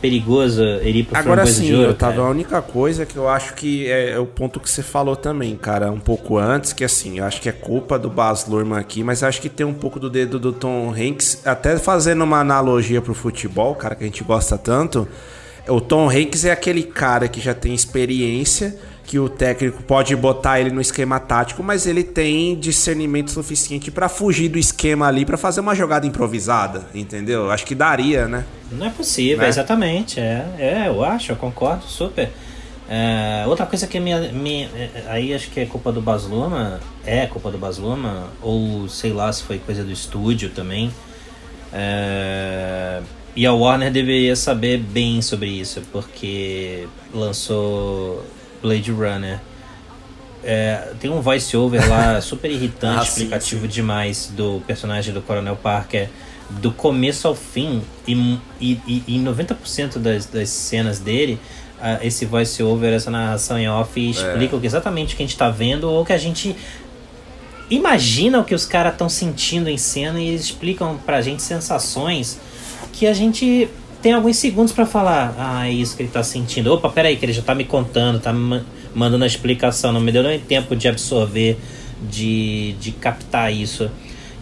[0.00, 3.86] perigoso ele ir pro Agora sim, Ouro, Otávio, a única coisa que eu acho que
[3.86, 7.24] é, é o ponto que você falou também, cara, um pouco antes, que assim, eu
[7.24, 10.08] acho que é culpa do Baz Luhrmann aqui, mas acho que tem um pouco do
[10.08, 14.56] dedo do Tom Hanks, até fazendo uma analogia pro futebol, cara, que a gente gosta
[14.56, 15.08] tanto,
[15.68, 18.76] o Tom Hanks é aquele cara que já tem experiência,
[19.08, 24.06] que o técnico pode botar ele no esquema tático, mas ele tem discernimento suficiente pra
[24.06, 27.50] fugir do esquema ali, pra fazer uma jogada improvisada, entendeu?
[27.50, 28.44] Acho que daria, né?
[28.70, 29.48] Não é possível, Né?
[29.48, 30.20] exatamente.
[30.20, 32.28] É, é, eu acho, eu concordo super.
[32.86, 36.78] É, outra coisa que minha, minha- é, aí acho que é culpa do Baz Luhrmann,
[37.06, 40.92] é culpa do Baz Luhrmann, ou sei lá se foi coisa do estúdio também.
[41.72, 43.00] É,
[43.34, 48.22] e a Warner deveria saber bem sobre isso, porque lançou
[48.62, 49.38] Blade Runner.
[50.44, 55.56] é, tem um voice-over lá super irritante, Ah, sim, explicativo demais do personagem do Coronel
[55.56, 56.08] Parker
[56.50, 58.14] do começo ao fim e,
[58.60, 61.38] e, e, e 90% das, das cenas dele
[61.80, 65.36] ah, esse voice-over, essa narração em off explica o que- exatamente o que a gente
[65.36, 66.56] tá vendo ou que a gente
[67.70, 72.38] imagina o que os caras estão sentindo em cena e eles explicam pra gente sensações
[72.92, 73.68] que a gente
[74.02, 76.72] tem alguns segundos pra falar, ah, é isso que ele tá sentindo.
[76.72, 78.62] Opa, peraí, que ele já tá me contando, tá me ma-
[78.94, 81.58] mandando a explicação, não me deu nem tempo de absorver,
[82.08, 83.90] de, de captar isso.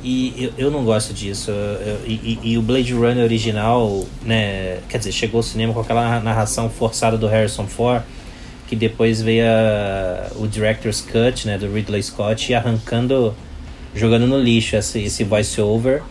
[0.04, 1.50] E eu, eu não gosto disso.
[1.50, 6.20] Eu- e- e o Blade Runner original, né, quer dizer, chegou ao cinema com aquela
[6.20, 8.02] narração forçada do Harrison Ford,
[8.68, 13.34] que depois veio a- o Director's Cut, né, do Ridley Scott, e arrancando,
[13.94, 16.02] jogando no lixo esse, esse voice-over,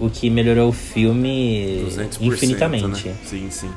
[0.00, 3.08] o que melhorou o filme 200%, infinitamente.
[3.08, 3.14] Né?
[3.24, 3.70] Sim, sim.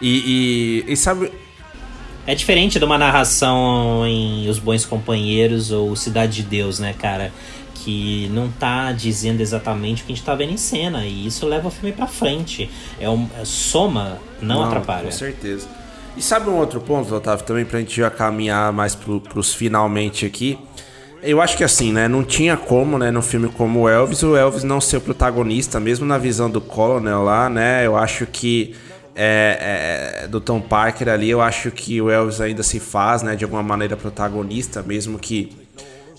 [0.00, 1.32] E, e, e sabe,
[2.26, 7.32] É diferente de uma narração em Os Bons Companheiros ou Cidade de Deus, né, cara?
[7.76, 11.06] Que não tá dizendo exatamente o que a gente tá vendo em cena.
[11.06, 12.68] E isso leva o filme pra frente.
[13.00, 15.04] É um, é soma, não, atrapalha.
[15.04, 15.66] Com certeza.
[16.16, 20.26] E sabe um outro ponto, Otávio, também pra gente já caminhar mais pro, pros finalmente
[20.26, 20.58] aqui?
[21.22, 24.36] Eu acho que assim, né, não tinha como, né, num filme como o Elvis, o
[24.36, 28.74] Elvis não ser o protagonista, mesmo na visão do Colonel lá, né, eu acho que
[29.14, 33.34] é, é, do Tom Parker ali, eu acho que o Elvis ainda se faz, né,
[33.34, 35.52] de alguma maneira protagonista, mesmo que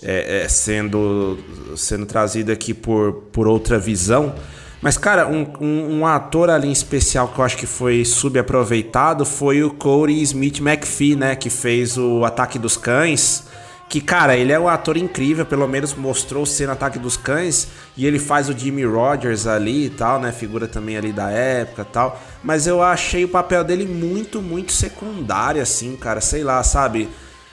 [0.02, 1.38] é, é, sendo,
[1.76, 4.34] sendo trazido aqui por, por outra visão.
[4.80, 9.24] Mas, cara, um, um, um ator ali em especial que eu acho que foi subaproveitado
[9.24, 11.34] foi o Corey Smith McPhee, né?
[11.34, 13.44] Que fez o Ataque dos Cães.
[13.88, 17.68] Que, cara, ele é um ator incrível, pelo menos mostrou ser no Ataque dos Cães.
[17.96, 20.30] E ele faz o Jimmy Rogers ali e tal, né?
[20.30, 22.20] Figura também ali da época tal.
[22.42, 26.20] Mas eu achei o papel dele muito, muito secundário, assim, cara.
[26.20, 27.08] Sei lá, sabe?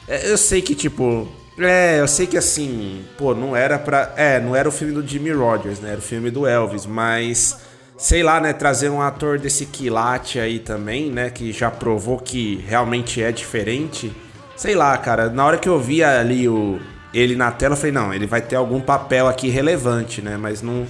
[0.07, 1.27] É, Eu sei que, tipo.
[1.57, 4.13] É, eu sei que assim, pô, não era pra.
[4.17, 5.91] É, não era o filme do Jimmy Rogers, né?
[5.91, 7.57] Era o filme do Elvis, mas.
[7.97, 8.51] Sei lá, né?
[8.51, 11.29] Trazer um ator desse quilate aí também, né?
[11.29, 14.13] Que já provou que realmente é diferente.
[14.55, 15.29] Sei lá, cara.
[15.29, 16.79] Na hora que eu vi ali o,
[17.13, 20.37] ele na tela, eu falei, não, ele vai ter algum papel aqui relevante, né?
[20.37, 20.85] Mas não,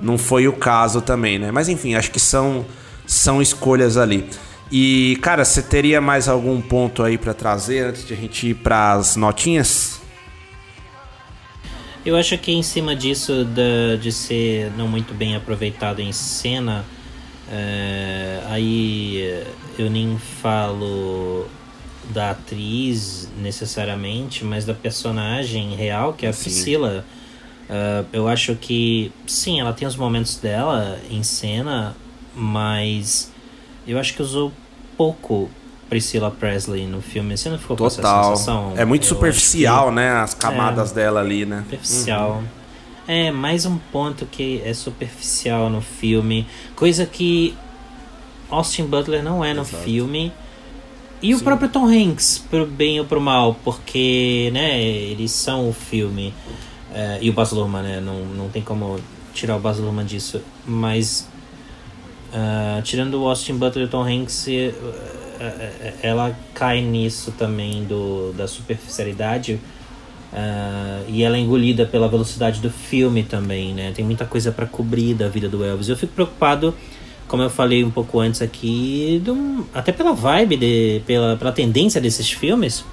[0.00, 1.50] não foi o caso também, né?
[1.50, 2.64] Mas enfim, acho que são,
[3.06, 4.28] são escolhas ali.
[4.72, 8.54] E, cara, você teria mais algum ponto aí pra trazer antes de a gente ir
[8.54, 10.00] pras notinhas?
[12.04, 16.84] Eu acho que em cima disso da- de ser não muito bem aproveitado em cena,
[17.50, 19.42] é, aí
[19.78, 21.46] eu nem falo
[22.10, 26.42] da atriz necessariamente, mas da personagem real, que é a Sim.
[26.44, 27.04] Priscila.
[27.68, 31.96] É, eu acho que, sim, ela tem os momentos dela em cena,
[32.34, 33.32] mas
[33.86, 34.52] eu acho que usou
[34.96, 35.48] pouco
[35.88, 37.36] Priscila Presley no filme.
[37.36, 38.24] Você não ficou com essa Total.
[38.36, 38.72] sensação?
[38.76, 40.10] É muito Eu superficial, que- né?
[40.12, 41.60] As camadas dela ali, né?
[41.64, 42.42] superficial.
[43.06, 46.46] É, mais um ponto que é superficial no filme.
[46.74, 47.54] Coisa que
[48.50, 49.82] Austin Butler não é no Exato.
[49.84, 50.32] filme.
[51.22, 55.72] E o próprio Tom Hanks, pro bem ou pro mal, porque, né, eles são o
[55.72, 56.34] filme.
[56.92, 59.00] É, e o Baz Luhrmann, né, não, não tem como
[59.32, 60.40] tirar o Baz Luhrmann disso.
[60.66, 61.28] Mas,
[62.32, 68.32] ah, tirando o Austin Butler e o Tom Hanks, eh, ela cai nisso também do,
[68.32, 69.60] da superficialidade.
[70.32, 73.92] Ah, e ela é engolida pela velocidade do filme também, né?
[73.94, 75.88] Tem muita coisa pra cobrir da vida do Elvis.
[75.88, 76.74] Eu fico preocupado,
[77.28, 82.00] como eu falei um pouco antes aqui, do- até pela vibe, de, pela, pela tendência
[82.00, 82.84] desses filmes.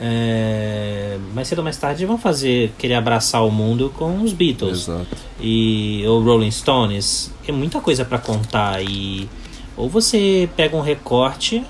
[0.00, 4.82] É, mais cedo ou mais tarde vão fazer querer abraçar o mundo com os Beatles
[4.82, 5.08] Exato.
[5.40, 9.28] e ou Rolling Stones é muita coisa pra contar e
[9.76, 11.64] ou você pega um recorte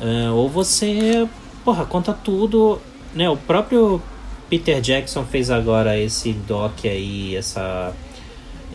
[0.00, 1.26] é, ou você
[1.64, 2.80] porra conta tudo
[3.12, 4.00] né o próprio
[4.48, 7.92] Peter Jackson fez agora esse doc aí essa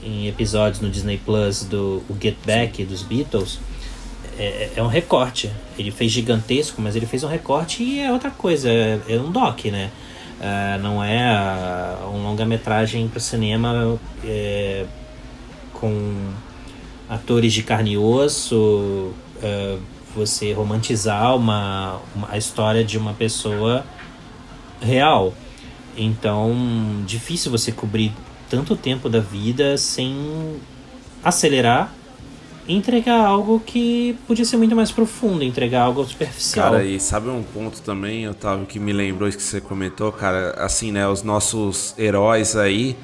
[0.07, 3.59] em episódios no Disney Plus do Get Back dos Beatles
[4.37, 5.51] é, é um recorte.
[5.77, 8.69] Ele fez gigantesco, mas ele fez um recorte e é outra coisa.
[8.69, 9.91] É, é um doc, né?
[10.39, 14.85] Ah, não é ah, um longa-metragem para cinema é,
[15.73, 16.31] com
[17.09, 19.11] atores de carne e osso.
[19.43, 19.77] ah,
[20.15, 23.85] você romantizar uma, uma, a história de uma pessoa
[24.81, 25.31] real.
[25.95, 28.11] Então, difícil você cobrir
[28.49, 30.55] tanto tempo da vida sem
[31.23, 31.93] acelerar
[32.67, 36.71] e entregar algo que podia ser muito mais profundo, entregar algo superficial.
[36.71, 40.51] Cara, e sabe um ponto também, Otávio, que me lembrou isso que você comentou, cara?
[40.57, 41.07] Assim, né?
[41.07, 42.97] Os nossos heróis aí,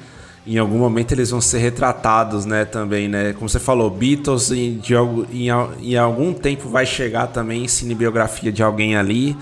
[0.46, 2.66] em algum momento eles vão ser retratados, né?
[2.66, 3.32] Também, né?
[3.32, 4.92] Como você falou, Beatles, em, de,
[5.32, 5.48] em,
[5.80, 9.34] em algum tempo vai chegar também cinebiografia de alguém ali.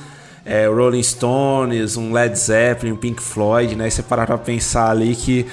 [0.44, 3.88] é, Rolling Stones, um Led Zeppelin, um Pink Floyd, né?
[3.88, 5.46] E você parar pra pensar ali que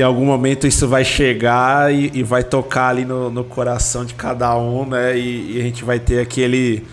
[0.00, 4.14] em algum momento isso vai chegar e, e vai tocar ali no, no, coração de
[4.14, 5.18] cada um, né?
[5.18, 6.86] E, e, a gente vai ter aquele,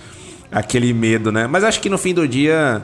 [0.52, 1.47] aquele medo, né?
[1.47, 2.84] Mas acho que no fim do dia,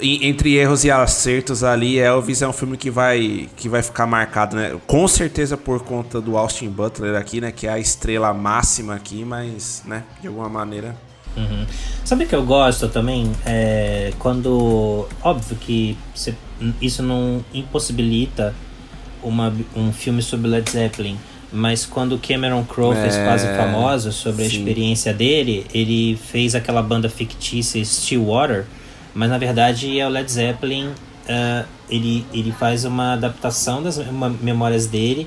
[0.00, 4.56] entre erros e acertos ali, Elvis é um filme que vai, que vai ficar marcado,
[4.56, 4.76] né?
[4.86, 7.52] Com certeza por conta do Austin Butler aqui, né?
[7.52, 10.02] Que é a estrela máxima aqui, mas, né?
[10.20, 10.96] De alguma maneira
[11.36, 11.66] Uhum.
[12.04, 13.32] Sabe que eu gosto também?
[13.44, 15.06] É quando.
[15.22, 15.96] Óbvio que
[16.80, 18.54] isso não impossibilita
[19.24, 21.18] uma, um filme sobre Led Zeppelin.
[21.52, 24.56] Mas quando Cameron Crowe é, fez Quase Famosa sobre sim.
[24.56, 28.64] a experiência dele, ele fez aquela banda fictícia Stillwater,
[29.14, 30.88] mas na verdade é o Led Zeppelin.
[30.88, 33.98] Uh, ele, ele faz uma adaptação das
[34.42, 35.26] memórias dele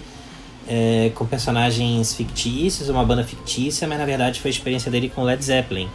[0.68, 5.24] é, com personagens fictícios, uma banda fictícia, mas na verdade foi a experiência dele com
[5.24, 5.88] Led Zeppelin.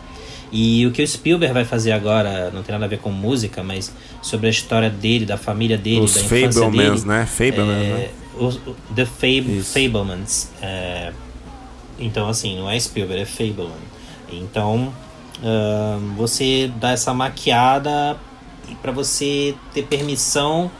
[0.53, 3.63] E o que o Spielberg vai fazer agora, não tem nada a ver com música,
[3.63, 3.91] mas
[4.21, 7.15] sobre a história dele, da família dele, os da infância Fablemans, dele.
[7.15, 7.27] né?
[7.27, 8.11] Fablemans, é, né?
[8.39, 8.61] Os,
[8.95, 10.51] the Fab, Fablemans.
[10.61, 11.13] É,
[11.99, 13.73] então, assim, não é Spielberg, é Fableman.
[14.31, 14.93] Então,
[15.39, 18.19] uh, você dá essa maquiada
[18.83, 20.71] para você ter permissão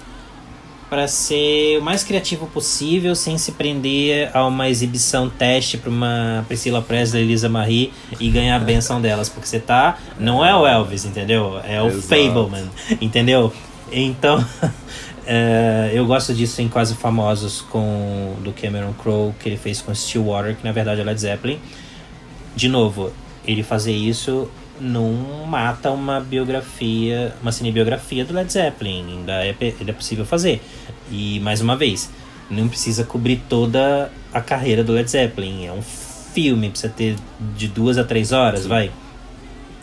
[0.93, 6.45] para ser o mais criativo possível, sem se prender a uma exibição teste para uma
[6.47, 10.67] Priscila Presley, Elisa Marie e ganhar a benção delas, porque você tá não é o
[10.67, 11.59] Elvis, entendeu?
[11.65, 12.03] É o Exato.
[12.03, 12.69] Fableman,
[13.01, 13.51] entendeu?
[13.91, 14.45] Então,
[15.27, 19.95] é, eu gosto disso em Quase Famosos com do Cameron Crowe que ele fez com
[19.95, 21.59] Stillwater, que na verdade é Led Zeppelin.
[22.55, 23.11] De novo,
[23.47, 24.47] ele fazer isso
[24.81, 25.13] não
[25.47, 29.19] mata uma biografia, uma cinebiografia do Led Zeppelin.
[29.19, 30.61] Ainda é, ainda é possível fazer.
[31.11, 32.11] E, mais uma vez,
[32.51, 35.67] não precisa cobrir toda a carreira do Led Zeppelin.
[35.67, 37.17] É um filme, precisa ter
[37.57, 38.69] de duas a três horas, Sim.
[38.69, 38.91] vai.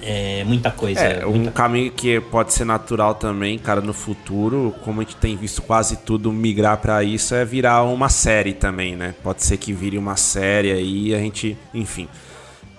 [0.01, 0.99] É muita coisa.
[1.01, 1.49] É, muita...
[1.49, 5.61] um caminho que pode ser natural também, cara, no futuro, como a gente tem visto
[5.61, 9.13] quase tudo migrar para isso, é virar uma série também, né?
[9.21, 12.07] Pode ser que vire uma série aí, a gente, enfim,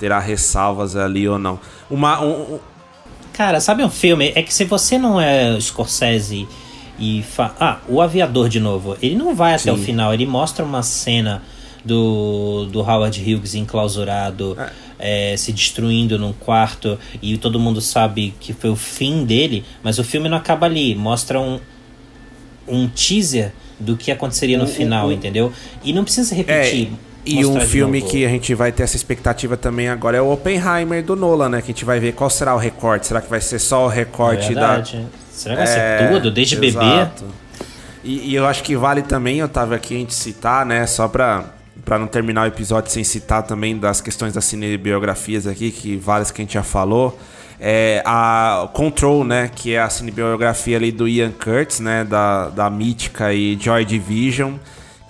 [0.01, 1.61] terá ressalvas ali ou não.
[1.88, 2.24] Uma.
[2.24, 2.59] Um,
[3.34, 4.32] Cara, sabe um filme?
[4.34, 6.48] É que se você não é Scorsese
[6.98, 7.22] e.
[7.22, 7.55] Fa...
[7.61, 8.96] Ah, o Aviador de novo.
[9.01, 9.70] Ele não vai até Sim.
[9.70, 11.42] o final, ele mostra uma cena
[11.84, 14.57] do, do Howard Hughes enclausurado.
[14.59, 14.90] É.
[15.03, 19.98] É, se destruindo num quarto e todo mundo sabe que foi o fim dele, mas
[19.98, 21.59] o filme não acaba ali, mostra um,
[22.68, 25.51] um teaser do que aconteceria no o, final, o, entendeu?
[25.82, 26.90] E não precisa repetir.
[26.92, 30.33] É, e um filme que a gente vai ter essa expectativa também agora é o
[30.33, 31.59] Oppenheimer do Nolan, né?
[31.61, 33.07] Que a gente vai ver qual será o recorte.
[33.07, 34.85] Será que vai ser só o recorte é da.
[34.85, 37.25] Será que vai é, ser tudo, desde exato.
[37.25, 37.35] bebê?
[38.03, 40.87] E, e, eu acho que vale também, tava aqui a gente citar, né?
[40.87, 41.45] Só pra,
[41.85, 46.31] pra não terminar o episódio sem citar também das questões das cinebiografias aqui, que várias
[46.31, 47.18] que a gente já falou.
[47.61, 49.51] É, a Control, né?
[49.55, 52.03] Que é a cinebiografia ali do Ian Curtis, né?
[52.05, 54.55] Da, da mítica e Joy Division.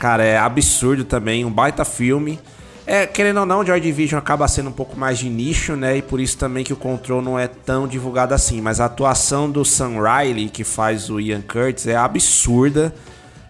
[0.00, 2.40] Cara, é absurdo também, um baita filme.
[2.86, 5.98] É, querendo ou não, Joy Division acaba sendo um pouco mais de nicho, né?
[5.98, 8.62] E por isso também que o Control não é tão divulgado assim.
[8.62, 12.94] Mas a atuação do Sam Riley, que faz o Ian Curtis, é absurda.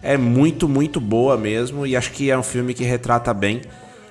[0.03, 1.87] É muito, muito boa mesmo.
[1.87, 3.61] E acho que é um filme que retrata bem.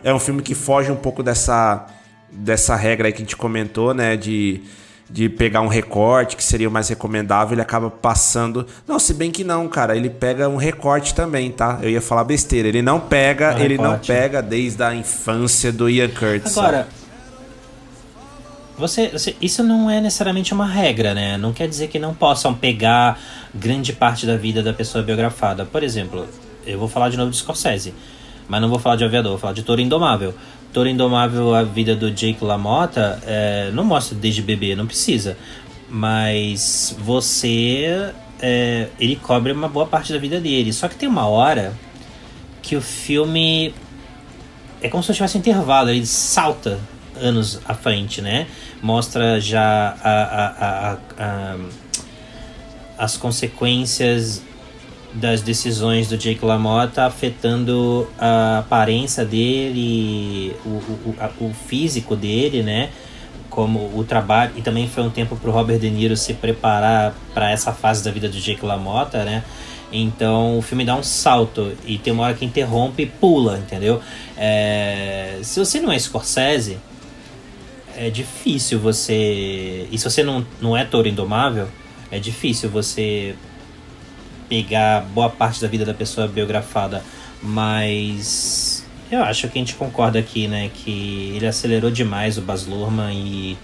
[0.02, 1.84] É um filme que foge um pouco dessa,
[2.32, 4.16] dessa regra aí que a gente comentou, né?
[4.16, 4.62] De
[5.10, 8.66] de pegar um recorte que seria o mais recomendável, ele acaba passando.
[8.86, 11.80] Não, se bem que não, cara, ele pega um recorte também, tá?
[11.82, 12.68] Eu ia falar besteira.
[12.68, 16.56] Ele não pega, é ele não pega desde a infância do Ian Curtis.
[16.56, 16.86] Agora,
[18.78, 21.36] você, você, isso não é necessariamente uma regra, né?
[21.36, 23.18] Não quer dizer que não possam pegar
[23.54, 25.66] grande parte da vida da pessoa biografada.
[25.66, 26.26] Por exemplo,
[26.64, 27.92] eu vou falar de novo de Scorsese,
[28.48, 30.34] mas não vou falar de Aviador, vou falar de Toro Indomável.
[30.72, 35.36] Toro Indomável, a vida do Jake LaMotta, é, não mostra desde bebê, não precisa.
[35.88, 38.12] Mas você.
[38.42, 40.72] É, ele cobre uma boa parte da vida dele.
[40.72, 41.74] Só que tem uma hora
[42.62, 43.74] que o filme.
[44.80, 46.78] É como se tivesse um intervalo, ele salta
[47.20, 48.46] anos à frente, né?
[48.80, 51.56] Mostra já a, a, a,
[52.96, 54.42] as consequências
[55.12, 62.90] das decisões do Jake LaMotta afetando a aparência dele, o, o, o físico dele, né?
[63.48, 64.52] Como o trabalho.
[64.56, 68.04] E também foi um tempo para o Robert De Niro se preparar para essa fase
[68.04, 69.42] da vida do Jake LaMotta, né?
[69.92, 74.00] Então o filme dá um salto e tem uma hora que interrompe e pula, entendeu?
[74.36, 76.78] É, se você não é Scorsese,
[77.96, 79.88] é difícil você.
[79.90, 81.68] E se você não, não é Toro Indomável,
[82.10, 83.34] é difícil você
[84.50, 87.02] pegar boa parte da vida da pessoa biografada,
[87.42, 92.66] mas eu acho que a gente concorda aqui, né, que ele acelerou demais o Baz
[92.66, 93.58] Luhrmann e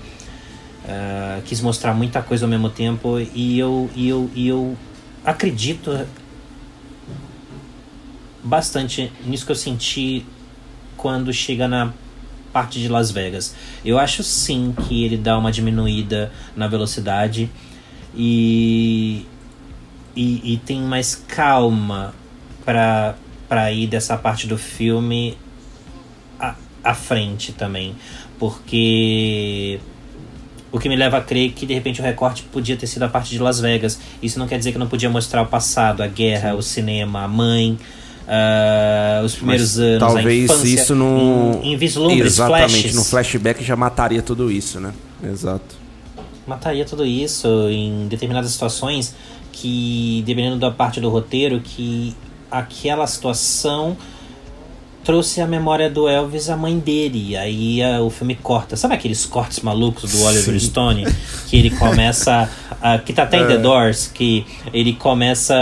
[0.87, 4.77] Uh, quis mostrar muita coisa ao mesmo tempo e eu, e eu, e eu
[5.25, 6.07] acredito
[8.41, 10.25] bastante nisso que eu senti
[10.97, 11.93] quando chega na
[12.53, 13.55] parte de Las Vegas.
[13.85, 17.51] Eu acho sim que ele dá uma diminuída na velocidade
[18.17, 19.27] e,
[20.17, 22.15] e, e tem mais calma
[22.65, 25.37] para ir dessa parte do filme
[26.41, 27.95] à, à frente também.
[28.39, 29.79] Porque
[30.73, 33.09] o que me leva a crer que de repente o recorte podia ter sido a
[33.09, 33.99] parte de Las Vegas.
[34.23, 36.57] Isso não quer dizer que não podia mostrar o passado, a guerra, Sim.
[36.59, 37.79] o cinema, a mãe,
[38.27, 40.75] uh, os primeiros Mas anos, talvez a infância.
[40.75, 42.95] isso não em, em vislumbres, exatamente flashes.
[42.95, 44.93] no flashback já mataria tudo isso, né?
[45.23, 45.87] Exato.
[46.47, 49.15] Mataria tudo isso em determinadas situações
[49.57, 52.15] que dependendo da parte do roteiro que
[52.51, 53.97] aquela situação
[55.03, 57.37] trouxe a memória do Elvis a mãe dele.
[57.37, 58.77] Aí a, o filme corta.
[58.77, 60.67] Sabe aqueles cortes malucos do Oliver Sim.
[60.67, 61.07] Stone?
[61.49, 62.51] Que ele começa.
[62.83, 63.47] A, que tá até em é.
[63.47, 64.45] The Doors, que
[64.75, 65.55] ele começa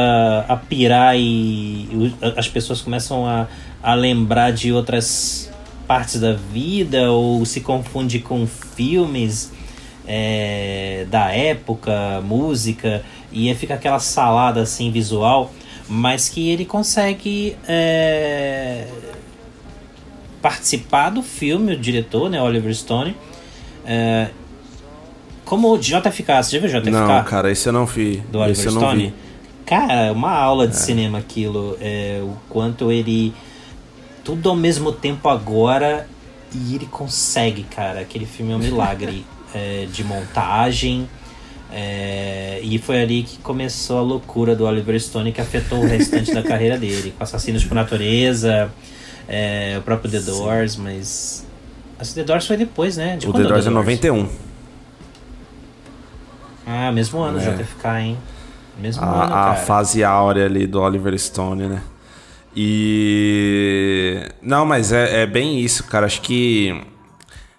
[0.49, 3.47] a pirar e, as pessoas começam a,
[3.83, 5.51] a lembrar de outras
[5.87, 9.53] partes da vida ou se confunde com filmes
[10.07, 13.03] é, da época, música,
[13.33, 15.53] e fica aquela salada assim visual,
[15.89, 17.57] mas que ele consegue.
[17.67, 18.87] É,
[20.45, 23.17] participar do filme, o diretor, né, Oliver Stone.
[23.87, 24.29] É,
[25.43, 26.91] como o JFK, você já viu JFK?
[26.91, 28.19] Não, cara, esse eu não vi.
[28.31, 29.15] Do Oliver Stone?
[29.65, 30.79] Cara, é uma aula de é.
[30.79, 31.79] cinema aquilo.
[31.81, 33.33] É, o quanto ele.
[34.23, 36.07] Tudo ao mesmo tempo agora.
[36.53, 38.01] E ele consegue, cara.
[38.01, 39.25] Aquele filme é um milagre
[39.55, 41.09] é, de montagem.
[41.73, 46.33] É, e foi ali que começou a loucura do Oliver Stone que afetou o restante
[46.33, 47.15] da carreira dele.
[47.17, 48.71] Com Assassinos por Natureza,
[49.29, 51.47] é, o próprio The Doors, mas.
[51.99, 53.17] Acho The Doors foi depois, né?
[53.17, 54.29] De o The Doors é 91.
[56.67, 57.57] Ah, mesmo ano é.
[57.57, 58.19] JFK, hein?
[58.79, 59.51] Mesmo a, ano, cara.
[59.53, 61.83] A fase áurea ali do Oliver Stone, né?
[62.57, 64.21] E.
[64.41, 66.07] Não, mas é, é bem isso, cara.
[66.07, 66.81] Acho que.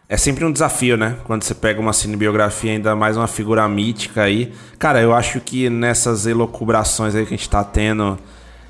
[0.08, 1.18] É sempre um desafio, né?
[1.24, 4.54] Quando você pega uma cinebiografia, ainda mais uma figura mítica aí.
[4.78, 8.16] Cara, eu acho que nessas elocubrações aí que a gente tá tendo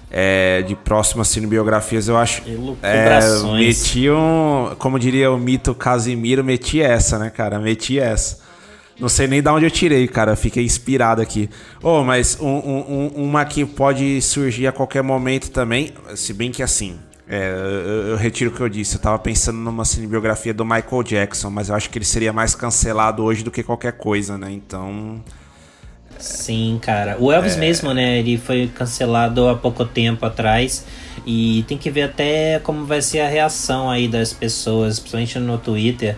[0.10, 2.42] é, de próximas cinebiografias, eu acho.
[2.82, 3.20] É,
[3.58, 4.74] meti um.
[4.80, 7.60] Como diria o mito Casimiro, meti essa, né, cara?
[7.60, 8.40] Meti essa.
[8.98, 10.38] Não sei nem de onde eu tirei, cara.
[10.38, 11.50] Fiquei inspirado aqui.
[11.84, 15.92] Oh, mas um, um, uma que pode surgir a qualquer momento também.
[16.16, 16.98] Se bem que assim.
[17.28, 18.96] É, eu, eu, retiro o que eu disse.
[18.96, 22.54] Eu tava pensando numa cinebiografia do Michael Jackson, mas eu acho que ele seria mais
[22.54, 24.52] cancelado hoje do que qualquer coisa, né?
[24.52, 25.24] Então.
[26.20, 27.18] Sim, cara.
[27.20, 27.60] O Elvis é...
[27.60, 28.20] mesmo, né?
[28.20, 30.86] Ele foi cancelado há pouco tempo atrás.
[31.26, 35.58] E tem que ver até como vai ser a reação aí das pessoas, principalmente no
[35.58, 36.16] Twitter,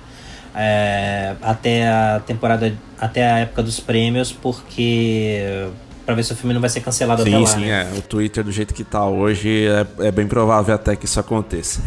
[0.53, 5.69] é, até a temporada, até a época dos prêmios, porque
[6.07, 7.45] para ver se o filme não vai ser cancelado sim, até lá.
[7.45, 7.91] Sim, né?
[7.93, 7.99] é.
[7.99, 11.81] O Twitter do jeito que tá hoje é, é bem provável até que isso aconteça.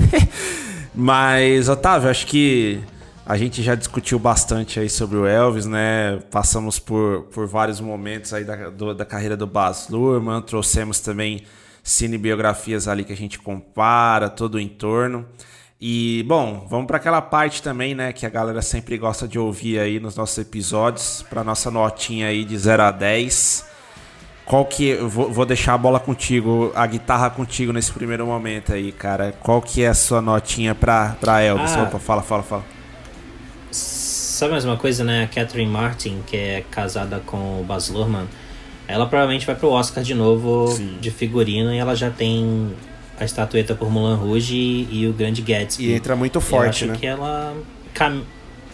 [0.95, 2.83] Mas, Otávio, acho que
[3.25, 6.19] a gente já discutiu bastante aí sobre o Elvis, né?
[6.31, 11.43] Passamos por, por vários momentos aí da, do, da carreira do Baz Luhrmann, trouxemos também
[11.83, 15.25] cinebiografias ali que a gente compara, todo o entorno.
[15.81, 19.79] E, bom, vamos para aquela parte também, né, que a galera sempre gosta de ouvir
[19.79, 23.70] aí nos nossos episódios, para nossa notinha aí de 0 a 10.
[24.51, 28.91] Qual que vou, vou deixar a bola contigo, a guitarra contigo nesse primeiro momento aí,
[28.91, 29.33] cara.
[29.39, 31.71] Qual que é a sua notinha para para Elvis?
[31.77, 31.85] Ah.
[31.85, 32.65] Opa, fala, fala, fala.
[33.71, 35.23] Sabe mais uma coisa, né?
[35.23, 38.27] A Catherine Martin, que é casada com o Baz Luhrmann,
[38.89, 40.99] ela provavelmente vai pro Oscar de novo Sim.
[41.01, 42.75] de figurino e ela já tem
[43.21, 45.91] a estatueta por Mulan Rouge e, e o Grande Gatsby.
[45.91, 46.97] E entra muito forte, eu acho né?
[46.99, 47.57] Que ela
[47.95, 48.23] cam...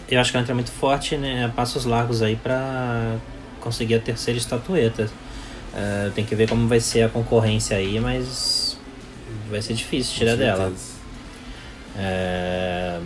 [0.09, 1.53] Eu acho que ela entra muito forte, né?
[1.55, 3.17] Passos largos aí para
[3.59, 5.07] conseguir a terceira estatueta.
[5.77, 8.77] Uh, tem que ver como vai ser a concorrência aí, mas
[9.49, 10.73] vai ser difícil tirar dela.
[11.95, 13.05] Uh,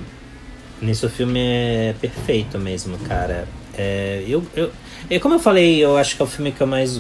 [0.82, 3.48] Nisso o filme é perfeito mesmo, cara.
[3.78, 4.72] É, eu, eu,
[5.10, 7.00] eu, como eu falei, eu acho que é o filme que eu mais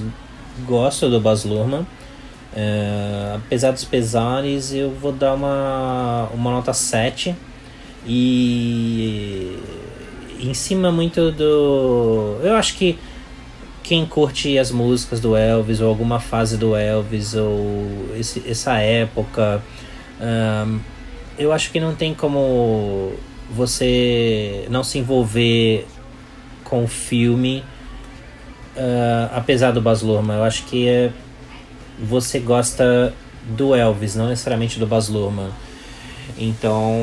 [0.68, 1.86] gosto do Baz Luhrmann.
[2.56, 7.36] É, apesar dos pesares, eu vou dar uma, uma nota 7.
[8.06, 9.58] E
[10.40, 12.38] em cima muito do.
[12.44, 13.00] Eu acho que
[13.92, 19.62] quem curte as músicas do Elvis, ou alguma fase do Elvis, ou esse, essa época,
[20.22, 20.80] um,
[21.38, 23.12] eu acho que não tem como
[23.54, 25.86] você não se envolver
[26.64, 27.66] com o filme,
[28.78, 30.38] uh, apesar do Baz Luhrmann.
[30.38, 31.12] Eu acho que é,
[32.02, 33.14] você gosta
[33.44, 35.52] do Elvis, não necessariamente do Baz Luhrmann.
[36.38, 36.96] Então,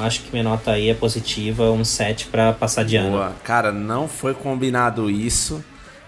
[0.00, 3.10] acho que minha nota aí é positiva, um 7 para passar de ano.
[3.10, 3.36] Boa.
[3.44, 5.62] Cara, não foi combinado isso,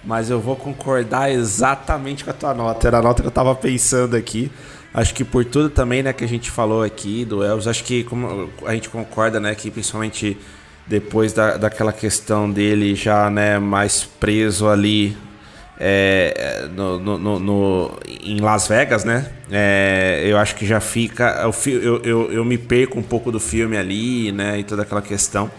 [0.06, 2.86] mas eu vou concordar exatamente com a tua nota.
[2.86, 4.50] Era a nota que eu tava pensando aqui.
[4.92, 8.04] Acho que por tudo também, né, que a gente falou aqui do Elvis, acho que
[8.04, 10.36] como a gente concorda, né, que principalmente
[10.86, 15.16] depois da, daquela questão dele já, né, mais preso ali
[15.78, 19.26] é, no, no, no, em Las Vegas, né?
[19.50, 21.42] É, eu acho que já fica.
[21.66, 24.60] Eu, eu, eu me perco um pouco do filme ali, né?
[24.60, 25.50] E toda aquela questão.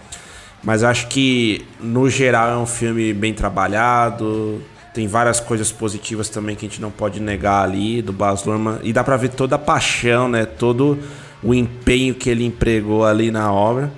[0.66, 4.60] Mas acho que, no geral, é um filme bem trabalhado.
[4.96, 8.80] Tem várias coisas positivas também que a gente não pode negar ali do Baz Luhrmann.
[8.82, 10.44] E dá pra ver toda a paixão, né?
[10.44, 10.98] Todo
[11.44, 13.92] o empenho que ele empregou ali na obra.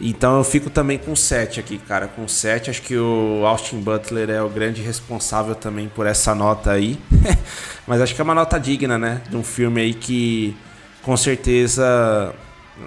[0.00, 2.06] Então eu fico também com 7 aqui, cara.
[2.06, 6.72] Com 7, acho que o Austin Butler é o grande responsável também por essa nota
[6.72, 6.98] aí.
[7.86, 9.20] Mas acho que é uma nota digna, né?
[9.28, 10.56] De um filme aí que
[11.02, 12.34] com certeza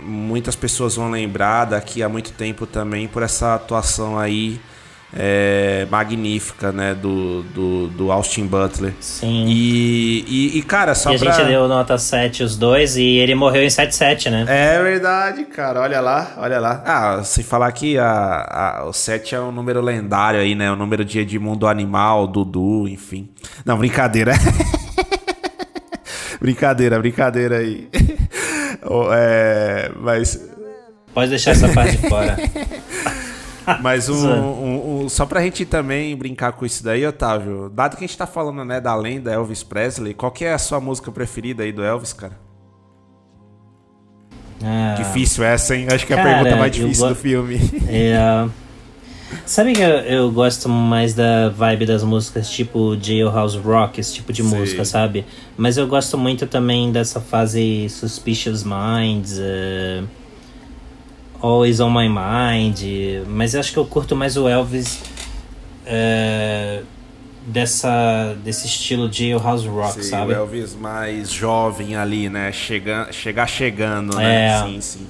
[0.03, 4.59] muitas pessoas vão lembrar daqui a muito tempo também por essa atuação aí
[5.13, 8.93] é, magnífica, né, do, do, do, Austin Butler.
[8.99, 9.45] Sim.
[9.47, 11.31] E, e, e cara, só e pra...
[11.31, 14.45] a gente deu nota 7 os dois e ele morreu em 7-7, né?
[14.47, 15.81] É verdade, cara.
[15.81, 16.83] Olha lá, olha lá.
[16.85, 20.71] Ah, sem falar que a, a, o 7 é um número lendário aí, né?
[20.71, 23.29] O número de Edmundo Animal, Dudu, enfim.
[23.65, 24.33] Não, brincadeira.
[26.39, 27.89] brincadeira, brincadeira aí.
[29.11, 30.49] É, mas...
[31.13, 32.37] Pode deixar essa parte de fora.
[33.81, 38.03] Mas um, um, um, só pra gente também brincar com isso daí, Otávio, dado que
[38.03, 41.11] a gente tá falando, né, da lenda Elvis Presley, qual que é a sua música
[41.11, 42.37] preferida aí do Elvis, cara?
[44.63, 45.87] Ah, difícil essa, hein?
[45.91, 47.59] Acho que é a pergunta mais difícil do filme.
[47.87, 48.47] É,
[49.45, 54.33] sabe que eu, eu, gosto mais da vibe das músicas tipo Jailhouse Rock, esse tipo
[54.33, 54.55] de Sim.
[54.55, 55.25] música, sabe?
[55.57, 59.39] Mas eu gosto muito também dessa fase Suspicious Minds.
[59.39, 60.07] Uh,
[61.41, 62.81] Always on My Mind,
[63.27, 65.01] mas eu acho que eu curto mais o Elvis
[65.85, 66.81] é,
[67.47, 70.33] dessa, desse estilo de house rock, sim, sabe?
[70.33, 72.51] O Elvis mais jovem ali, né?
[72.51, 74.47] Chega, chegar chegando, né?
[74.47, 74.63] É.
[74.63, 75.07] Sim, sim.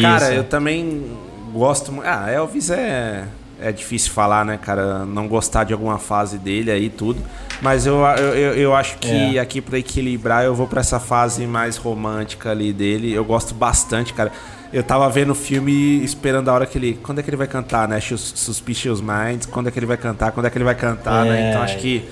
[0.00, 1.16] Cara, eu também
[1.54, 2.02] gosto.
[2.04, 3.26] Ah, Elvis é
[3.60, 5.04] é difícil falar, né, cara?
[5.04, 7.22] Não gostar de alguma fase dele aí tudo.
[7.62, 9.40] Mas eu, eu, eu acho que é.
[9.40, 13.12] aqui para equilibrar eu vou para essa fase mais romântica ali dele.
[13.12, 14.32] Eu gosto bastante, cara.
[14.72, 16.98] Eu tava vendo o filme esperando a hora que ele.
[17.02, 18.00] Quando é que ele vai cantar, né?
[18.00, 21.30] Suspicious Minds, quando é que ele vai cantar, quando é que ele vai cantar, é.
[21.30, 21.50] né?
[21.50, 22.04] Então acho que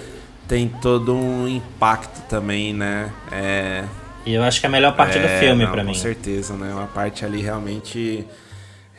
[0.47, 3.11] tem todo um impacto também, né?
[3.33, 3.85] É.
[4.25, 5.93] E eu acho que é a melhor parte é, do filme para mim.
[5.93, 6.73] Com certeza, né?
[6.73, 8.25] Uma parte ali realmente.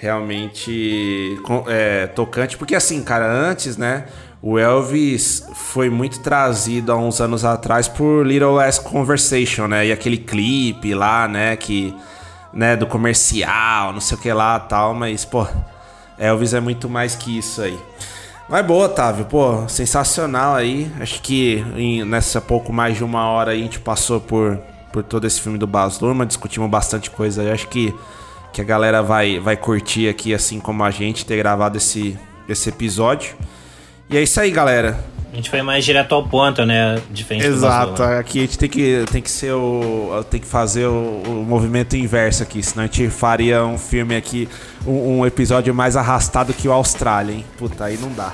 [0.03, 2.57] Realmente é, tocante.
[2.57, 4.05] Porque assim, cara, antes, né?
[4.41, 9.88] O Elvis foi muito trazido há uns anos atrás por Little Less Conversation, né?
[9.88, 11.55] E aquele clipe lá, né?
[11.55, 11.95] Que
[12.51, 15.47] né, do comercial, não sei o que lá tal, mas, pô,
[16.19, 17.80] Elvis é muito mais que isso aí.
[18.49, 20.91] Mas boa, Otávio, pô, sensacional aí.
[20.99, 24.59] Acho que em, nessa pouco mais de uma hora aí a gente passou por,
[24.91, 27.51] por todo esse filme do Baz Luhrmann, discutimos bastante coisa aí.
[27.51, 27.95] Acho que,
[28.53, 32.17] que a galera vai, vai curtir aqui, assim como a gente, ter gravado esse,
[32.47, 33.35] esse episódio.
[34.09, 35.03] E é isso aí, galera.
[35.31, 37.01] A gente foi mais direto ao ponto, né?
[37.09, 38.03] Diferente Exato.
[38.03, 40.23] Aqui a gente tem que, tem que ser o.
[40.30, 44.47] tem que fazer o, o movimento inverso aqui, senão a gente faria um filme aqui,
[44.85, 47.45] um, um episódio mais arrastado que o Austrália, hein?
[47.57, 48.31] Puta, aí não dá.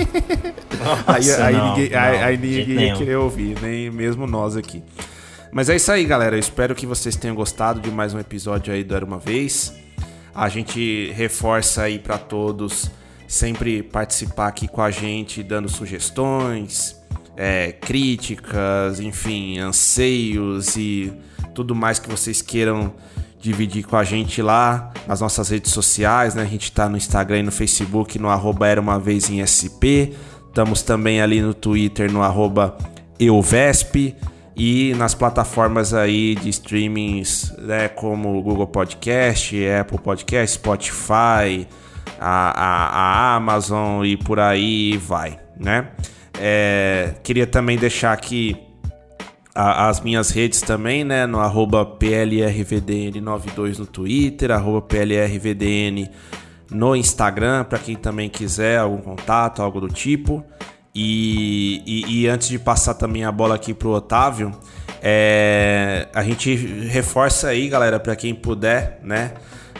[0.82, 4.56] Nossa, aí, aí, não, ninguém, não, aí, aí ninguém ia querer ouvir, nem mesmo nós
[4.56, 4.82] aqui.
[5.54, 6.34] Mas é isso aí, galera.
[6.34, 9.72] Eu espero que vocês tenham gostado de mais um episódio aí do Era Uma Vez.
[10.34, 12.90] A gente reforça aí para todos
[13.28, 17.00] sempre participar aqui com a gente, dando sugestões,
[17.36, 21.12] é, críticas, enfim, anseios e
[21.54, 22.92] tudo mais que vocês queiram
[23.38, 26.42] dividir com a gente lá nas nossas redes sociais, né?
[26.42, 30.18] A gente tá no Instagram e no Facebook, no arroba Era Uma Vez em SP.
[30.48, 32.76] Estamos também ali no Twitter, no arroba
[33.20, 34.16] EuVesp.
[34.56, 37.88] E nas plataformas aí de streamings, né?
[37.88, 41.66] Como Google Podcast, Apple Podcast, Spotify,
[42.20, 45.88] a, a, a Amazon e por aí vai, né?
[46.38, 48.56] É, queria também deixar aqui
[49.54, 51.26] a, as minhas redes também, né?
[51.26, 54.50] No arroba PLRVDN92 no Twitter,
[54.88, 56.08] PLRVDN
[56.70, 60.44] no Instagram, para quem também quiser algum contato, algo do tipo.
[60.94, 64.52] E, e, e, antes de passar também a bola aqui pro Otávio,
[65.02, 66.54] é, a gente
[66.86, 69.32] reforça aí, galera, para quem puder, né?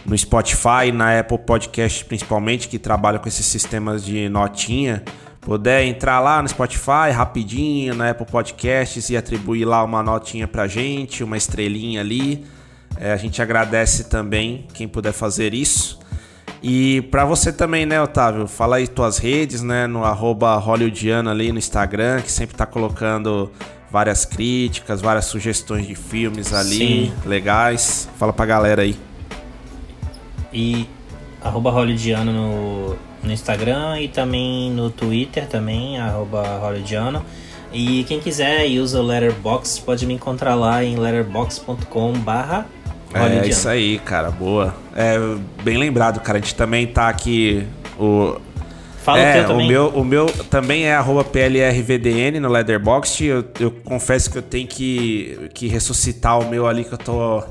[0.05, 5.03] no Spotify, na Apple Podcast principalmente, que trabalha com esses sistemas de notinha,
[5.41, 10.67] puder entrar lá no Spotify rapidinho, na Apple Podcasts e atribuir lá uma notinha pra
[10.67, 12.45] gente, uma estrelinha ali.
[12.97, 15.99] É, a gente agradece também quem puder fazer isso.
[16.67, 18.47] E para você também, né, Otávio?
[18.47, 19.87] Fala aí tuas redes, né?
[19.87, 23.53] No arroba Hollywoodiano ali no Instagram, que sempre tá colocando
[23.93, 27.13] várias críticas, várias sugestões de filmes ali, Sim.
[27.27, 28.09] legais.
[28.17, 28.97] Fala pra galera aí.
[30.51, 30.89] E
[31.43, 37.23] arroba Hollywoodiano no, no Instagram e também no Twitter também, arroba Hollywoodiano.
[37.75, 42.67] E quem quiser e usa o Letterboxd pode me encontrar lá em letterbox.com barra
[43.15, 44.75] é isso aí, cara, boa.
[44.95, 45.17] É
[45.63, 46.39] bem lembrado, cara.
[46.39, 47.67] A gente também tá aqui.
[47.99, 48.37] O,
[49.05, 49.67] Fala é, o também.
[49.67, 50.99] O meu, o meu também é
[51.31, 53.21] PLRVDN no Leatherbox.
[53.21, 57.45] Eu, eu confesso que eu tenho que, que ressuscitar o meu ali, que eu tô.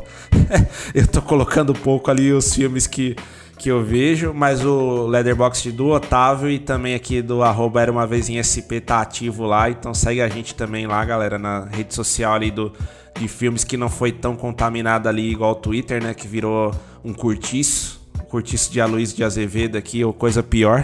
[0.95, 3.15] eu tô colocando um pouco ali os filmes que,
[3.59, 8.07] que eu vejo, mas o Leatherbox do Otávio e também aqui do arroba Era Uma
[8.07, 9.69] Vez em SP tá ativo lá.
[9.69, 12.73] Então segue a gente também lá, galera, na rede social ali do
[13.19, 16.13] de filmes que não foi tão contaminado ali igual o Twitter, né?
[16.13, 16.73] Que virou
[17.03, 18.01] um curtiço.
[18.29, 20.83] Curtiço de Aloysio de Azevedo aqui, ou coisa pior.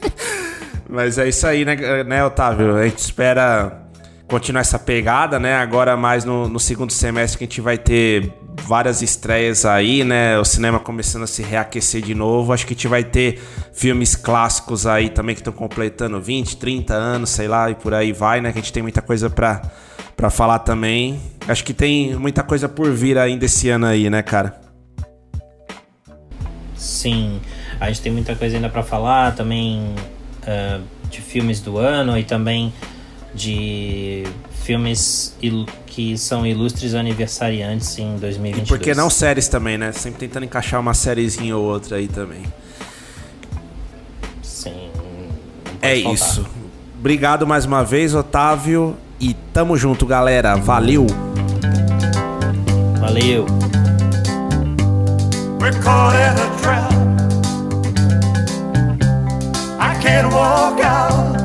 [0.88, 2.76] Mas é isso aí, né, né, Otávio?
[2.76, 3.84] A gente espera
[4.26, 5.56] continuar essa pegada, né?
[5.56, 10.38] Agora mais no, no, segundo semestre que a gente vai ter várias estreias aí, né?
[10.38, 12.52] O cinema começando a se reaquecer de novo.
[12.52, 13.42] Acho que a gente vai ter
[13.72, 18.12] filmes clássicos aí também que estão completando 20, 30 anos, sei lá, e por aí
[18.12, 18.52] vai, né?
[18.52, 19.62] Que a gente tem muita coisa para
[20.16, 21.20] para falar também.
[21.46, 24.60] Acho que tem muita coisa por vir ainda esse ano aí, né, cara?
[26.74, 27.40] Sim,
[27.78, 29.94] a gente tem muita coisa ainda para falar também
[30.42, 32.72] uh, de filmes do ano e também
[33.34, 34.24] de
[34.62, 35.36] filmes
[35.86, 38.66] que são ilustres aniversariantes em 2022.
[38.66, 39.92] E por que não séries também, né?
[39.92, 42.42] Sempre tentando encaixar uma sériezinha ou outra aí também.
[44.42, 44.88] Sim.
[45.82, 46.14] É faltar.
[46.14, 46.46] isso.
[46.98, 48.96] Obrigado mais uma vez, Otávio.
[49.18, 50.56] E tamo junto, galera.
[50.56, 51.06] Valeu!
[52.98, 53.46] Valeu!
[55.60, 56.92] We're caught in a trap.
[59.80, 61.38] I can't walk out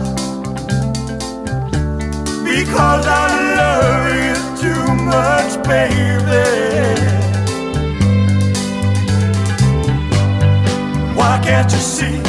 [2.43, 6.47] because I love you too much, baby.
[11.15, 12.19] Why can't you see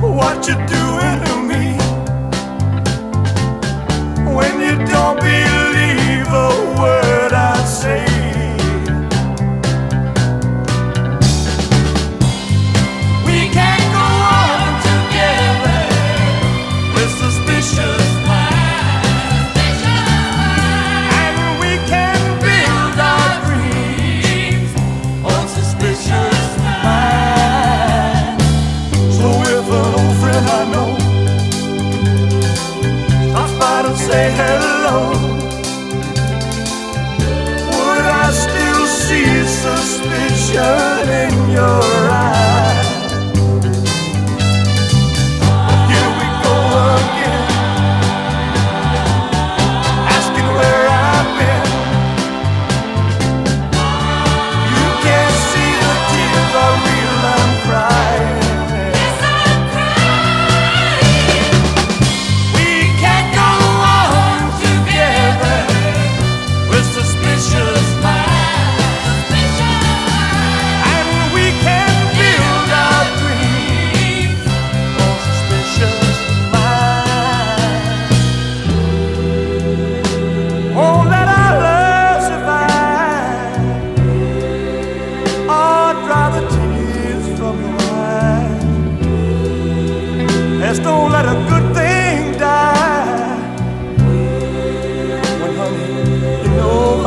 [0.00, 1.29] what you're doing
[5.00, 5.49] to me?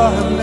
[0.03, 0.42] Can't you